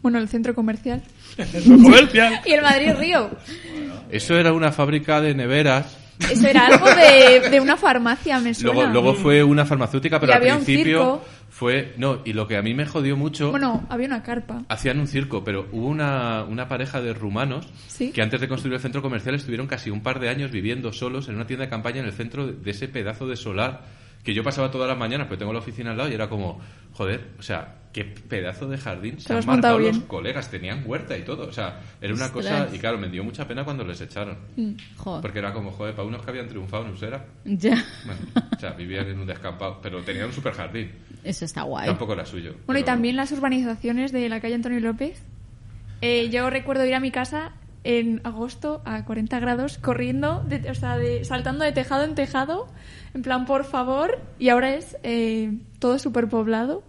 [0.00, 1.02] Bueno, el centro comercial.
[1.66, 2.40] comercial.
[2.46, 3.30] y el Madrid Río.
[4.10, 5.98] Eso era una fábrica de neveras.
[6.30, 8.74] Eso era algo de, de una farmacia, me suena.
[8.74, 11.24] Luego, luego fue una farmacéutica, pero Y al había un principio circo.
[11.58, 11.92] Fue...
[11.98, 13.50] No, y lo que a mí me jodió mucho...
[13.50, 14.62] Bueno, había una carpa.
[14.68, 18.12] Hacían un circo, pero hubo una, una pareja de rumanos Sí.
[18.12, 21.28] que antes de construir el centro comercial estuvieron casi un par de años viviendo solos
[21.28, 23.82] en una tienda de campaña en el centro de, de ese pedazo de solar
[24.28, 26.60] que yo pasaba todas las mañanas, pero tengo la oficina al lado y era como,
[26.92, 31.22] joder, o sea, qué pedazo de jardín se han marcado los colegas, tenían huerta y
[31.22, 34.36] todo, o sea, era una cosa, y claro, me dio mucha pena cuando les echaron.
[34.54, 35.22] Mm, joder.
[35.22, 38.20] Porque era como, joder, para unos que habían triunfado en Usera, Ya, bueno,
[38.54, 40.92] o sea, vivían en un descampado, pero tenían un super jardín.
[41.24, 41.86] eso está guay.
[41.86, 42.54] Tampoco era suyo.
[42.66, 45.22] Bueno, y también las urbanizaciones de la calle Antonio López.
[46.02, 47.52] Eh, yo recuerdo ir a mi casa
[47.84, 52.68] en agosto a 40 grados corriendo, de- o sea, de- saltando de tejado en tejado,
[53.14, 56.82] en plan, por favor, y ahora es eh, todo superpoblado.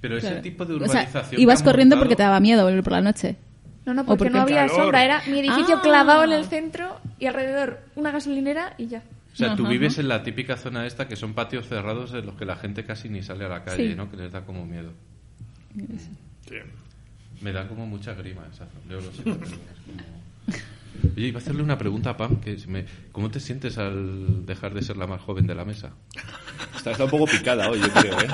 [0.00, 0.42] Pero ese Claro.
[0.42, 1.40] tipo de O sea, urbanización...
[1.40, 3.36] ibas corriendo montado- porque te daba miedo volver por la noche.
[3.84, 4.76] No, no, ¿O porque por no había Calor.
[4.82, 5.82] sombra, era mi edificio Ah.
[5.82, 9.02] clavado en el centro y alrededor una gasolinera y ya.
[9.32, 10.02] O sea, tú Ajá, vives ajá.
[10.02, 13.08] en la típica zona esta que son patios cerrados en los que la gente casi
[13.08, 13.94] ni sale a la calle, Sí.
[13.94, 14.10] ¿no?
[14.10, 14.90] Que les da como miedo.
[17.40, 18.84] Me da como mucha grima esa zona.
[18.88, 22.40] Yo lo sé, pero es como- Oye, iba a hacerle una pregunta a Pam.
[22.40, 22.84] Que me...
[23.12, 25.90] ¿Cómo te sientes al dejar de ser la más joven de la mesa?
[26.76, 28.26] Está, está un poco picada hoy, yo creo, ¿eh?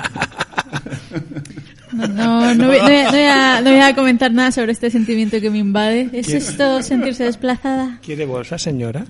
[1.93, 5.39] No, no, no voy, no voy a, no voy a- comentar nada sobre este sentimiento
[5.39, 6.09] que me invade.
[6.13, 7.99] ¿Es esto sentirse desplazada?
[8.01, 9.05] ¿Quiere bolsa, señora?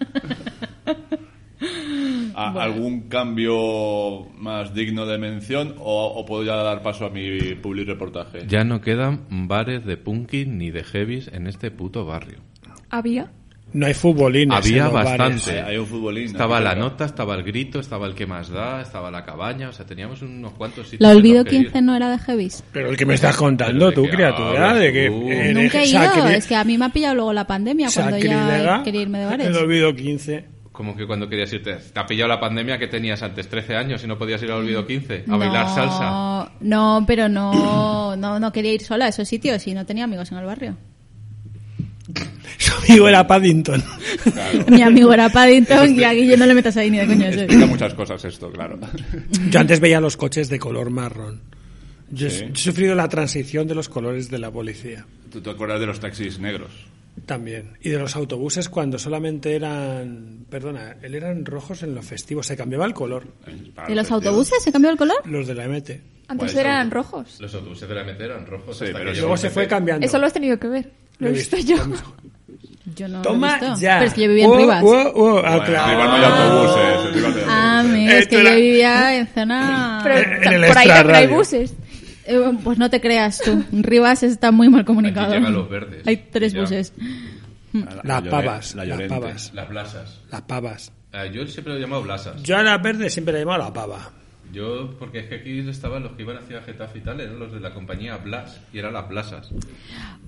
[2.38, 7.55] ¿A- ¿Algún cambio más digno de mención o, o puedo ya dar paso a mi
[7.55, 8.45] public reportaje?
[8.47, 12.39] Ya no quedan bares de punky ni de heavies en este puto barrio.
[12.89, 13.31] ¿Había?
[13.73, 14.55] No hay futbolines.
[14.55, 15.47] Había en los bastante.
[15.51, 15.63] bares.
[15.65, 19.11] Hay- un futbolín, Estaba la nota, estaba el grito, estaba el que más da, estaba
[19.11, 19.67] la cabaña.
[19.69, 21.01] O sea, teníamos unos cuantos sitios.
[21.01, 21.61] ¿La Olvido los que ir.
[21.63, 22.63] 15 no era de Heavis?
[22.71, 25.09] Pero el que me estás contando tú, ¿de qué criatura, de que...
[25.53, 28.17] Nunca he ido, sacri- es que a mí me ha pillado luego la pandemia cuando
[28.17, 29.47] ya quería irme de bares.
[29.47, 30.55] El olvido 15.
[30.76, 31.76] Como que cuando querías irte.
[31.76, 34.57] ¿Te ha pillado la pandemia que tenías antes 13 años y no podías ir al
[34.59, 35.23] Olvido 15?
[35.30, 36.51] A bailar salsa.
[36.59, 40.32] No, pero no, no, no quería ir sola a esos sitios y no tenía amigos
[40.34, 40.76] en el barrio.
[42.57, 43.84] Su amigo era Paddington.
[44.67, 47.26] Mi amigo era Paddington y a Guille no le metas ahí ni de coño.
[47.28, 48.78] Explica muchas cosas esto, claro.
[49.49, 51.41] Yo antes veía los coches de color marrón.
[52.11, 52.45] Yo Sí.
[52.53, 55.05] he sufrido la transición de los colores de la policía.
[55.32, 56.71] ¿Tú te acuerdas de los taxis negros?
[57.26, 57.78] También.
[57.82, 60.45] Y de los autobuses cuando solamente eran...
[60.49, 62.45] Perdona, él eran rojos en los festivos.
[62.47, 63.26] Se cambiaba el color.
[63.88, 65.18] ¿De los autobuses se cambió el color?
[65.26, 65.89] Los de la MT.
[66.28, 67.39] Antes Pues, eran los- rojos.
[67.39, 68.78] Los autobuses de la MT eran rojos.
[68.78, 70.05] Sí, hasta pero que Luego se fue cambiando.
[70.05, 70.91] Eso lo has tenido que ver.
[71.20, 71.76] Lo he Lo he visto visto.
[71.76, 71.84] yo.
[72.95, 73.76] Yo no lo he Toma visto.
[73.80, 73.95] ya.
[73.99, 74.84] Pero es que yo vivía en Rivas.
[74.84, 75.38] oh, oh.
[75.43, 75.91] Ah, Bueno, claro.
[75.91, 80.01] en Rivas no hay autobuses, Ah, es que yo vivía en zona...
[80.03, 81.74] Pero En el por ahí también hay buses.
[82.28, 83.63] Eh, pues no te creas tú.
[83.71, 85.28] Rivas está muy mal comunicado.
[85.28, 86.05] Aquí llegan los verdes.
[86.07, 86.61] Hay tres Ya.
[86.61, 86.93] buses.
[87.73, 88.76] La- la Las Llore- pavas.
[88.76, 89.15] la las Llorente.
[89.19, 89.51] pavas.
[89.53, 90.21] Las blasas.
[90.32, 90.91] Las pavas.
[91.11, 92.41] Ah, yo siempre lo he llamado blasas.
[92.43, 94.11] Yo a la verde siempre la he llamado la pava.
[94.53, 97.51] Yo, porque es que aquí estaban los que iban hacia Getafe y tal, eran los
[97.51, 99.49] de la compañía Blas, y eran las blasas.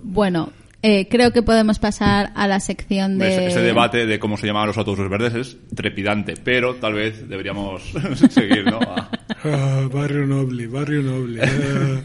[0.04, 0.52] Bueno,
[0.84, 3.30] Eh, creo que podemos pasar a la sección de...
[3.30, 7.28] Ese, ese debate de cómo se llaman los autobuses verdes es trepidante, pero tal vez
[7.28, 7.82] deberíamos
[8.30, 8.80] seguir, ¿no?
[8.80, 9.10] A-
[9.44, 11.42] Ah, barrio noble, barrio noble.
[11.44, 12.02] ah.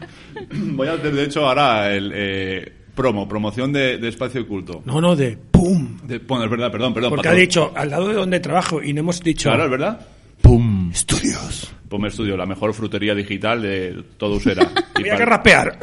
[0.52, 4.82] Voy a hacer, de hecho, ahora el eh, promo, promoción de, de espacio oculto.
[4.84, 5.98] No, no, de pum.
[6.04, 7.10] De- bueno, es verdad, perdón, perdón.
[7.10, 7.40] Porque ha patrón.
[7.46, 9.48] dicho al lado de donde trabajo y no hemos dicho.
[9.48, 10.06] Claro, es verdad.
[10.42, 10.90] Pum.
[10.92, 11.72] Estudios.
[11.88, 14.68] Pum Studio, la mejor frutería digital de todo Usera.
[14.98, 15.78] Y Había que rapear.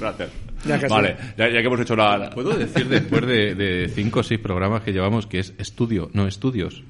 [0.00, 0.30] Gracias.
[0.66, 2.18] Ya que vale, ya, ya que hemos hecho la...
[2.18, 6.10] la- Puedo decir después de, de cinco o seis programas que llevamos que es estudio,
[6.12, 6.82] no estudios.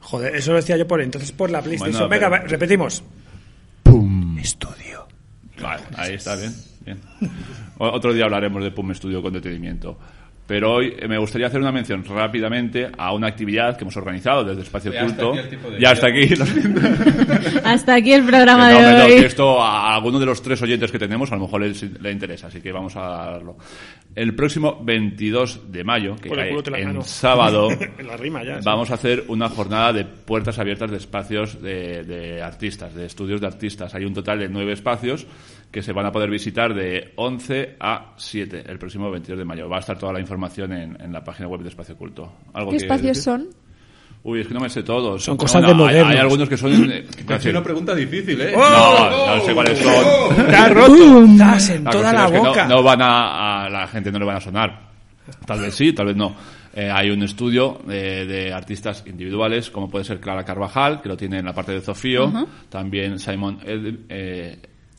[0.00, 2.08] Joder, eso lo decía yo por entonces por la PlayStation.
[2.08, 3.02] Bueno, Venga, pero- va, repetimos.
[5.60, 6.54] Vale, ahí está, bien.
[6.84, 6.98] bien.
[7.78, 9.98] Otro día hablaremos de PUM Studio con detenimiento.
[10.48, 14.44] Pero hoy eh, me gustaría hacer una mención rápidamente a una actividad que hemos organizado
[14.44, 16.28] desde Espacio Ya hasta aquí de Ya hasta aquí.
[17.64, 19.20] Hasta aquí el programa Que no, de no, hoy.
[19.20, 22.10] que esto a alguno de los tres oyentes que tenemos a lo mejor les- le,
[22.10, 23.58] interesa, así que vamos a darlo.
[24.14, 26.50] El próximo 22 de mayo, que cae
[26.82, 27.68] en sábado,
[27.98, 28.62] En la rima ya, sí.
[28.64, 33.40] vamos a hacer una jornada de puertas abiertas de espacios de, de artistas, de estudios
[33.42, 33.94] de artistas.
[33.94, 35.26] Hay un total de nueve espacios
[35.70, 39.68] que se van a poder visitar de 11 a 7 el próximo 22 de mayo.
[39.68, 42.32] Va a estar toda la información en, en la página web de Espacio Oculto.
[42.54, 43.22] ¿Algo ¿Qué espacios decir?
[43.22, 43.48] son?
[44.24, 45.22] Uy, es que no me sé todos.
[45.22, 46.12] Son cosas de hay- modernos.
[46.12, 46.90] Hay, algunos que son...
[46.90, 48.52] eh, Casi una pregunta difícil, ¿eh?
[48.56, 49.94] no, no sé cuáles son.
[50.74, 51.24] Roto.
[51.24, 52.66] Estás en La toda la es que no- boca.
[52.66, 54.88] No, van a, a la gente no le van a sonar.
[55.46, 56.34] Tal vez sí, tal vez no.
[56.74, 61.16] Eh, hay un estudio eh, de artistas individuales, como puede ser Clara Carvajal, que lo
[61.16, 62.32] tiene en la parte de Zofío.
[62.68, 64.58] También Simon Ed- eh,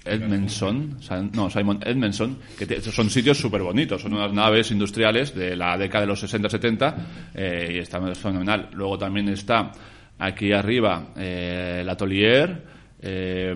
[0.10, 0.97] Edmondson,
[1.34, 4.01] no, Simon Edmondson, que te- son sitios súper bonitos.
[4.01, 6.95] Son unas naves industriales de la década de los 60-70
[7.36, 8.70] eh, y está fenomenal.
[8.74, 9.72] Luego también está
[10.18, 12.64] aquí arriba eh, el Atelier.
[13.01, 13.55] eh,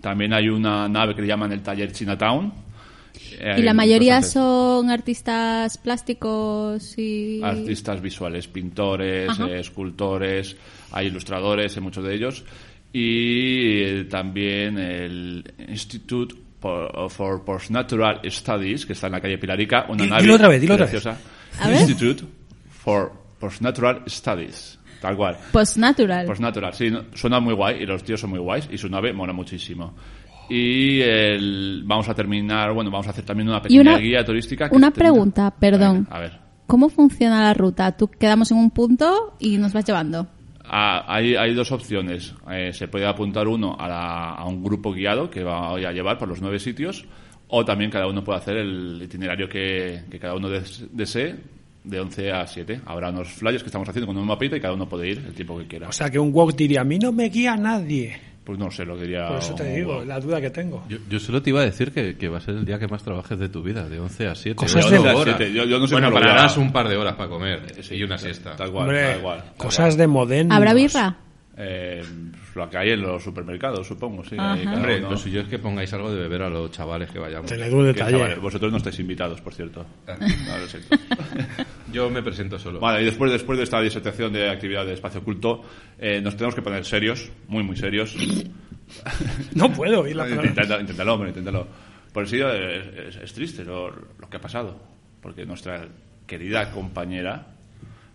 [0.00, 2.52] también hay una nave que le llaman el Taller Chinatown.
[3.38, 7.40] Eh, Y la mayoría son artistas plásticos y...
[7.42, 10.56] artistas visuales, pintores, eh, escultores,
[10.92, 12.44] hay ilustradores, hay muchos de ellos.
[12.92, 19.86] Y eh, también el Institute for, Postnatural Studies, que está en la calle Pilarica.
[19.88, 20.92] Una nave dilo otra vez, dilo otra vez.
[20.92, 21.18] preciosa.
[21.70, 22.24] Institute
[22.68, 24.78] for Postnatural Studies.
[25.00, 25.36] Tal cual.
[25.50, 26.26] Postnatural.
[26.26, 29.32] Postnatural, sí, suena muy guay y los tíos son muy guays y su nave mola
[29.32, 29.94] muchísimo.
[30.50, 34.68] Y el, vamos a terminar, bueno, vamos a hacer también una pequeña una, guía turística.
[34.68, 36.06] que una pregunta, perdón.
[36.10, 36.38] A ver.
[36.66, 37.96] ¿Cómo funciona la ruta?
[37.96, 40.28] Tú quedamos en un punto y nos vas llevando.
[40.72, 42.32] Ah, hay, hay dos opciones.
[42.48, 46.16] Eh, se puede apuntar uno a, la- a un grupo guiado que va a llevar
[46.16, 47.04] por los nueve sitios,
[47.48, 51.34] o también cada uno puede hacer el itinerario que, cada uno des- desee,
[51.82, 52.82] de 11 a 7.
[52.86, 55.34] Habrá unos flyers que estamos haciendo con un mapita y cada uno puede ir el
[55.34, 55.88] tiempo que quiera.
[55.88, 58.29] O sea, que un walk diría, a mí no me guía nadie.
[58.44, 59.28] Pues no sé, lo diría.
[59.28, 60.82] Por eso te un digo, la duda que tengo.
[60.88, 62.88] Yo, yo solo te iba a decir que, que va a ser el día que
[62.88, 64.56] más trabajes de tu vida, de 11 a 7.
[64.56, 65.18] Cosas de- horas.
[65.24, 65.52] siete.
[65.52, 68.56] Yo- yo no sé bueno, pararás un par de horas para comer y una siesta.
[68.56, 69.38] Tal cual, Hombre, tal cual.
[69.44, 70.56] tal cosas de modernos.
[70.56, 71.16] ¿Habrá birra?
[71.62, 72.02] Eh,
[72.54, 74.34] lo que hay en los supermercados, supongo, sí.
[74.38, 77.18] Ahí cada Hombre, lo suyo es que pongáis algo de beber a los chavales que
[77.18, 77.50] vayamos.
[77.50, 78.12] Tened un Que, detalle.
[78.16, 79.84] chavales, vosotros no estáis invitados, por cierto.
[80.08, 80.16] Ah.
[80.18, 80.96] No, lo siento.
[81.92, 82.80] Yo me presento solo.
[82.80, 85.62] Vale, y después, después de esta disertación de actividad de espacio oculto,
[85.98, 88.16] eh, nos tenemos que poner serios, muy, muy serios.
[89.54, 90.48] No puedo oír la palabra.
[90.48, 91.66] Inténtalo, inténtalo, hombre, inténtalo.
[92.12, 94.82] Por sí, eh, es, es triste lo, lo que ha pasado.
[95.22, 95.86] Porque nuestra
[96.26, 97.46] querida compañera.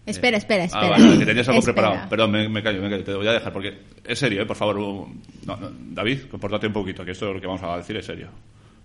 [0.06, 0.90] Espera, espera, Ah, espera.
[0.90, 1.76] vale, que tenías algo Espera.
[1.76, 2.10] preparado.
[2.10, 3.74] Perdón, me, me callo, me callo, te voy a dejar porque
[4.04, 4.46] es serio, ¿eh?
[4.46, 4.78] por favor.
[4.78, 8.06] un- no, no, David, compórtate un poquito, que esto lo que vamos a decir es
[8.06, 8.28] serio.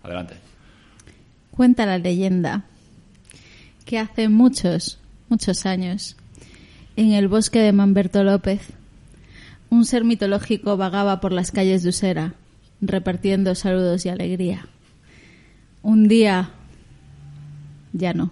[0.04, 0.34] Adelante.
[1.50, 2.66] Cuenta la leyenda
[3.84, 6.16] que hace muchos, muchos años,
[6.96, 8.60] en el bosque de Manberto López,
[9.70, 12.34] un ser mitológico vagaba por las calles de Usera,
[12.80, 14.66] repartiendo saludos y alegría.
[15.82, 16.50] Un día,
[17.92, 18.30] ya no.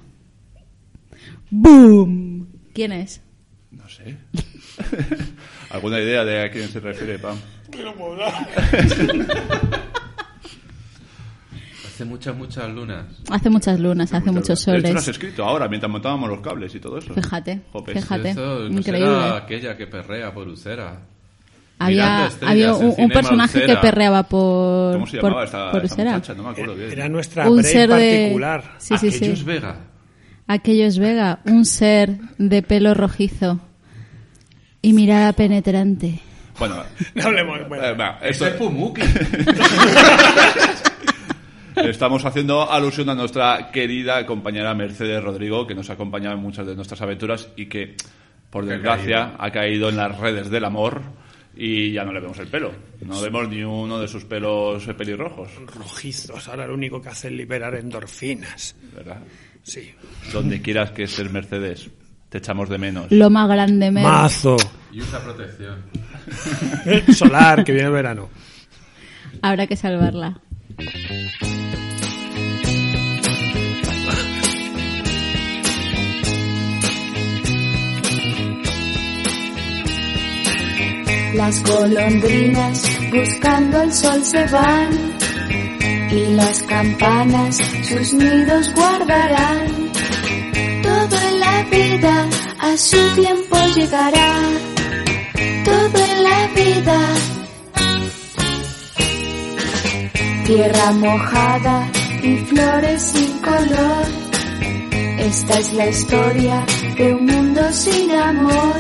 [1.51, 2.49] ¡Boom!
[2.75, 3.23] ¿Quién es?
[3.71, 4.17] No sé.
[5.71, 7.39] ¿Alguna idea de a quién se refiere, Pam?
[11.99, 13.07] Hace muchas, muchas lunas.
[13.29, 15.09] Hace muchas lunas, hace muchos De hecho, lo has soles.
[15.09, 17.13] escrito ahora, mientras montábamos los cables y todo eso.
[17.13, 17.93] Fíjate, Jope.
[17.95, 18.31] fíjate.
[18.31, 19.09] Eso no Increíble.
[19.11, 21.01] será aquella que perrea por Usera.
[21.81, 26.05] Había, había un, un personaje que perreaba por, ¿Cómo se por, llamaba esta, por esta
[26.05, 26.35] muchacha?
[26.35, 26.93] No me acuerdo bien.
[26.93, 28.75] Era nuestra Un ser de- particular.
[28.79, 29.17] Sí, sí, sí.
[29.17, 29.77] Aquellos Vega.
[30.47, 33.59] Aquellos Vega, un ser de pelo rojizo
[34.83, 36.21] y mirada penetrante.
[36.61, 36.77] Bueno,
[37.17, 37.59] No hablemos.
[37.69, 37.85] Bueno.
[37.85, 39.03] eh, va, esto- Eso es Pumuki.
[41.85, 46.67] Estamos haciendo alusión a nuestra querida compañera Mercedes Rodrigo, que nos ha acompañado en muchas
[46.67, 47.95] de nuestras aventuras y que,
[48.51, 49.37] por Que ha desgracia, caído.
[49.43, 51.03] ha caído en las redes del amor
[51.57, 52.73] y ya no le vemos el pelo.
[53.01, 55.49] No vemos ni uno de sus pelos pelirrojos.
[55.75, 58.75] Rojizos, ahora lo único que hace es liberar endorfinas.
[58.95, 59.21] ¿Verdad?
[59.63, 59.93] Sí.
[60.33, 61.91] Donde quieras que estés Mercedes,
[62.29, 63.11] te echamos de menos.
[63.11, 64.05] Lo más grande, Mer.
[64.05, 64.57] Mazo.
[64.93, 65.83] Y usa protección.
[67.15, 68.29] Solar, que viene el verano.
[69.43, 70.41] Habrá que salvarla.
[70.79, 70.87] Las
[81.65, 84.91] golondrinas buscando el sol se van
[86.13, 89.67] y las campanas sus nidos guardarán.
[90.85, 92.29] Todo en la vida
[92.61, 94.43] a su tiempo llegará.
[95.65, 97.38] Todo en la vida.
[100.49, 101.87] Tierra mojada
[102.23, 104.07] y flores sin color.
[105.19, 106.65] Esta es la historia
[106.97, 108.77] de un mundo sin amor.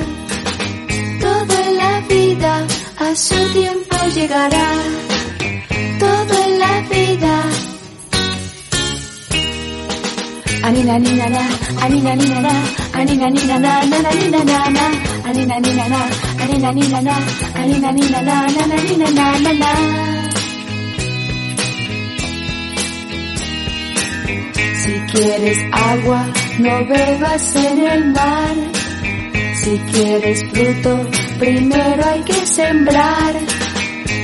[1.20, 2.66] Todo en la vida
[2.96, 4.72] a su tiempo llegará.
[5.98, 7.42] Todo en la vida.
[10.62, 11.48] Anina nina na,
[11.82, 12.52] anina nina na,
[12.94, 14.86] anina nina na, na na nina na na,
[15.28, 16.00] anina nina na,
[16.42, 17.16] anina nina na,
[17.56, 20.07] anina nina na, na na na na na.
[24.88, 26.24] Si quieres agua,
[26.60, 28.54] no bebas en el mar.
[29.62, 31.06] Si quieres fruto,
[31.38, 33.34] primero hay que sembrar.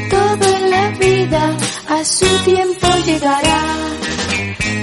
[0.09, 1.55] Todo en la vida
[1.87, 3.61] a su tiempo llegará.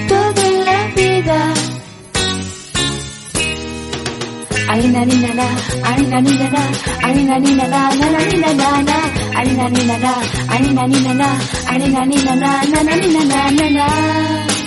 [0.08, 1.38] Todo en la vida.
[4.68, 5.48] Alina nina na,
[5.90, 6.62] alina nina na,
[7.08, 8.98] alina nina na, na na nina na na,
[9.40, 10.14] alina nina na,
[10.54, 11.28] alina nina na,
[11.66, 14.61] alina nina na, na na nina na na na.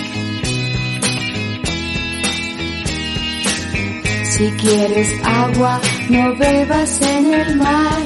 [4.36, 5.80] Si quieres agua,
[6.10, 8.02] no bebas en el mar.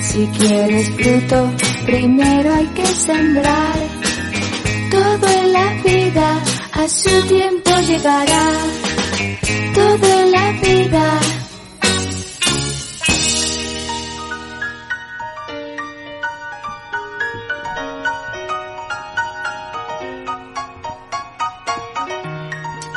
[0.00, 1.52] Si quieres fruto,
[1.84, 3.78] primero hay que sembrar.
[4.90, 8.50] Todo en la vida a su tiempo llegará.
[9.74, 11.20] Todo en la vida.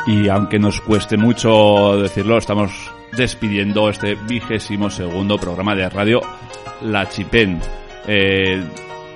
[0.09, 6.19] Y aunque nos cueste mucho decirlo, estamos despidiendo este vigésimo segundo programa de radio
[6.81, 7.59] La Chipen.
[8.07, 8.59] Eh,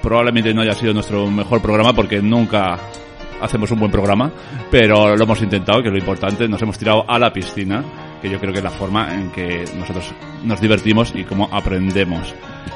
[0.03, 2.77] probablemente no haya sido nuestro mejor programa porque nunca
[3.41, 4.31] hacemos un buen programa,
[4.69, 8.29] pero lo hemos intentado, que es lo importante, nos hemos tirado a la piscina, que
[8.29, 10.13] yo creo que es la forma en que nosotros
[10.43, 12.35] nos divertimos y cómo aprendemos.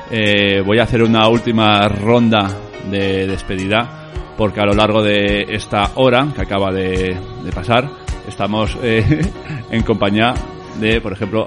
[0.09, 2.49] Eh, voy a hacer una última ronda
[2.89, 7.15] de despedida porque a lo largo de esta hora que acaba de
[7.53, 9.21] pasar estamos eh,
[9.71, 10.33] en compañía
[10.79, 11.45] de, por ejemplo,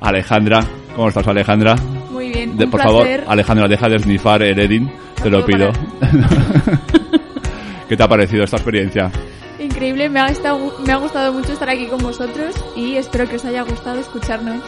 [0.00, 0.60] Alejandra.
[0.94, 1.74] ¿Cómo estás, Alejandra?
[2.10, 3.20] Muy bien, De- un por placer.
[3.20, 4.90] favor, Alejandra, deja de snifar el Edin,
[5.22, 5.70] te lo pido.
[7.88, 9.10] ¿Qué te ha parecido esta experiencia?
[9.58, 13.36] Increíble, me ha, estado- me ha gustado mucho estar aquí con vosotros y espero que
[13.36, 14.62] os haya gustado escucharnos.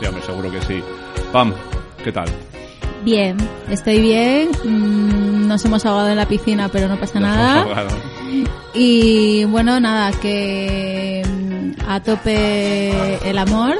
[0.00, 0.82] Sí, hombre, seguro que sí.
[1.32, 1.52] Pam,
[2.02, 2.26] ¿qué tal?
[3.04, 3.36] Bien,
[3.70, 4.48] estoy bien.
[4.64, 7.62] mm, Nos hemos ahogado en la piscina, pero no pasa Nos hemos nada.
[7.62, 7.88] ahogado.
[8.74, 13.76] Y bueno, nada, que mm, a tope el amor.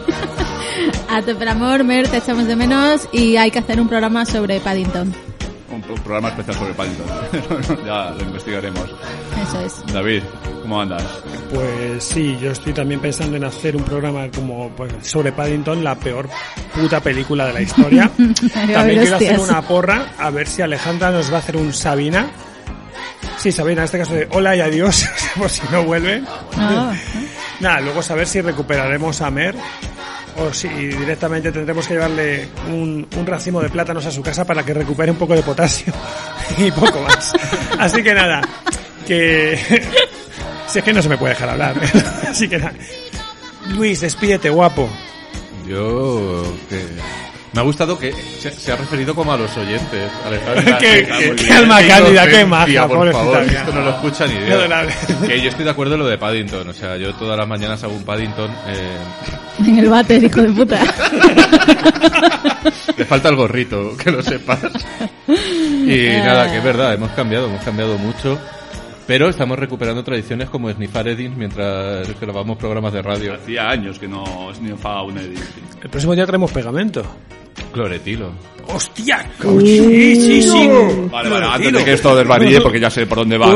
[1.08, 4.24] a tope el amor, Mer, te echamos de menos y hay que hacer un programa
[4.24, 5.12] sobre Paddington.
[5.70, 7.84] Un, un programa especial sobre Paddington.
[7.86, 8.84] ya lo investigaremos.
[9.42, 9.92] Eso es.
[9.92, 10.22] David,
[10.62, 11.02] ¿cómo andas?
[11.52, 15.94] Pues sí, yo estoy también pensando en hacer un programa como pues, sobre Paddington, la
[15.94, 16.28] peor
[16.74, 18.10] puta película de la historia.
[18.54, 22.30] También quiero hacer una porra, a ver si Alejandra nos va a hacer un Sabina.
[23.38, 26.22] Sí, Sabina, en este caso de hola y adiós, por si no vuelve.
[27.60, 29.54] Nada, luego saber si recuperaremos a Mer
[30.36, 34.62] o si directamente tendremos que llevarle un, un racimo de plátanos a su casa para
[34.62, 35.92] que recupere un poco de potasio
[36.58, 37.32] y poco más.
[37.78, 38.40] Así que nada,
[39.06, 39.58] que...
[40.66, 41.74] si es que no se me puede dejar hablar.
[42.28, 42.74] Así que nada.
[43.70, 44.88] Luis, despídete, guapo.
[45.66, 46.84] Yo que
[47.52, 50.10] me ha gustado que se, se ha referido como a los oyentes.
[50.24, 51.56] Alejandra, Qué- Está qué- muy qué bien.
[51.56, 54.94] alma cálida, qué maja, por pobrecita favor, esto no lo escucha ni adorable.
[55.26, 57.82] Que yo estoy de acuerdo en lo de Paddington, o sea, yo todas las mañanas
[57.84, 58.50] hago un Paddington.
[58.68, 58.96] Eh,
[59.66, 60.80] En el váter, hijo de puta.
[62.96, 64.60] le falta el gorrito, que lo sepas.
[65.28, 66.24] Y Ah.
[66.24, 68.38] nada, que es verdad, hemos cambiado, hemos cambiado mucho.
[69.06, 73.34] Pero estamos recuperando tradiciones como snifar Edins mientras grabamos programas de radio.
[73.34, 75.40] Hacía años que no sniffaba un Edin.
[75.82, 77.02] El próximo día traemos pegamento.
[77.72, 78.32] Cloretilo.
[78.72, 79.28] ¡Hostia!
[79.40, 80.68] Sí, sí, sí.
[81.10, 83.52] Vale, vale, antes de que esto desvaríe, porque ya sé por dónde va.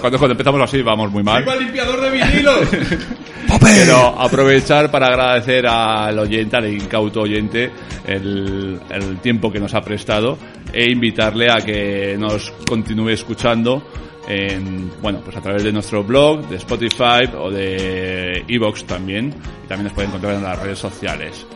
[0.00, 1.44] Cuando, cuando empezamos así vamos muy mal.
[1.58, 2.60] limpiador de vinilos!
[3.60, 7.70] Quiero aprovechar para agradecer al oyente, al incauto oyente,
[8.06, 10.38] el, el tiempo que nos ha prestado
[10.72, 13.82] e invitarle a que nos continúe escuchando
[14.28, 19.34] en, bueno, pues a través de nuestro blog, de Spotify o de Evox también.
[19.64, 21.46] Y también nos puede encontrar en las redes sociales.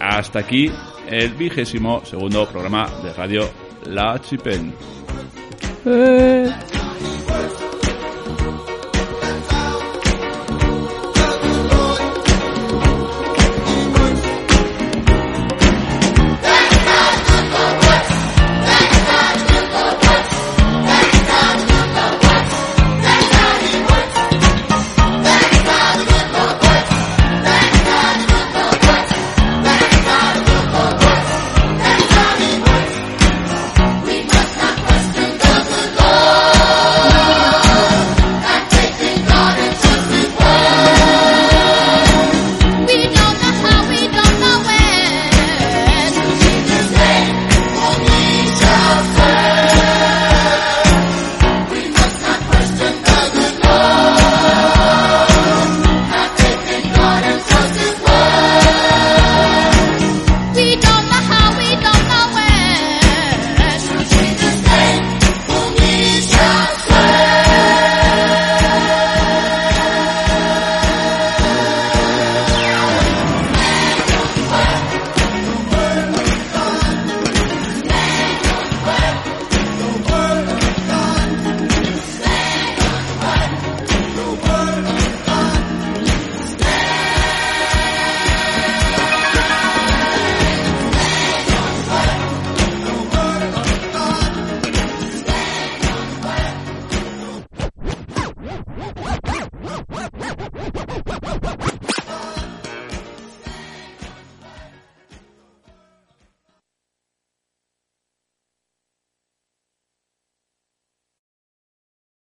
[0.00, 0.70] Hasta aquí
[1.08, 3.50] el vigésimo segundo programa de Radio
[3.84, 4.72] La Chipen.
[5.84, 6.77] Eh.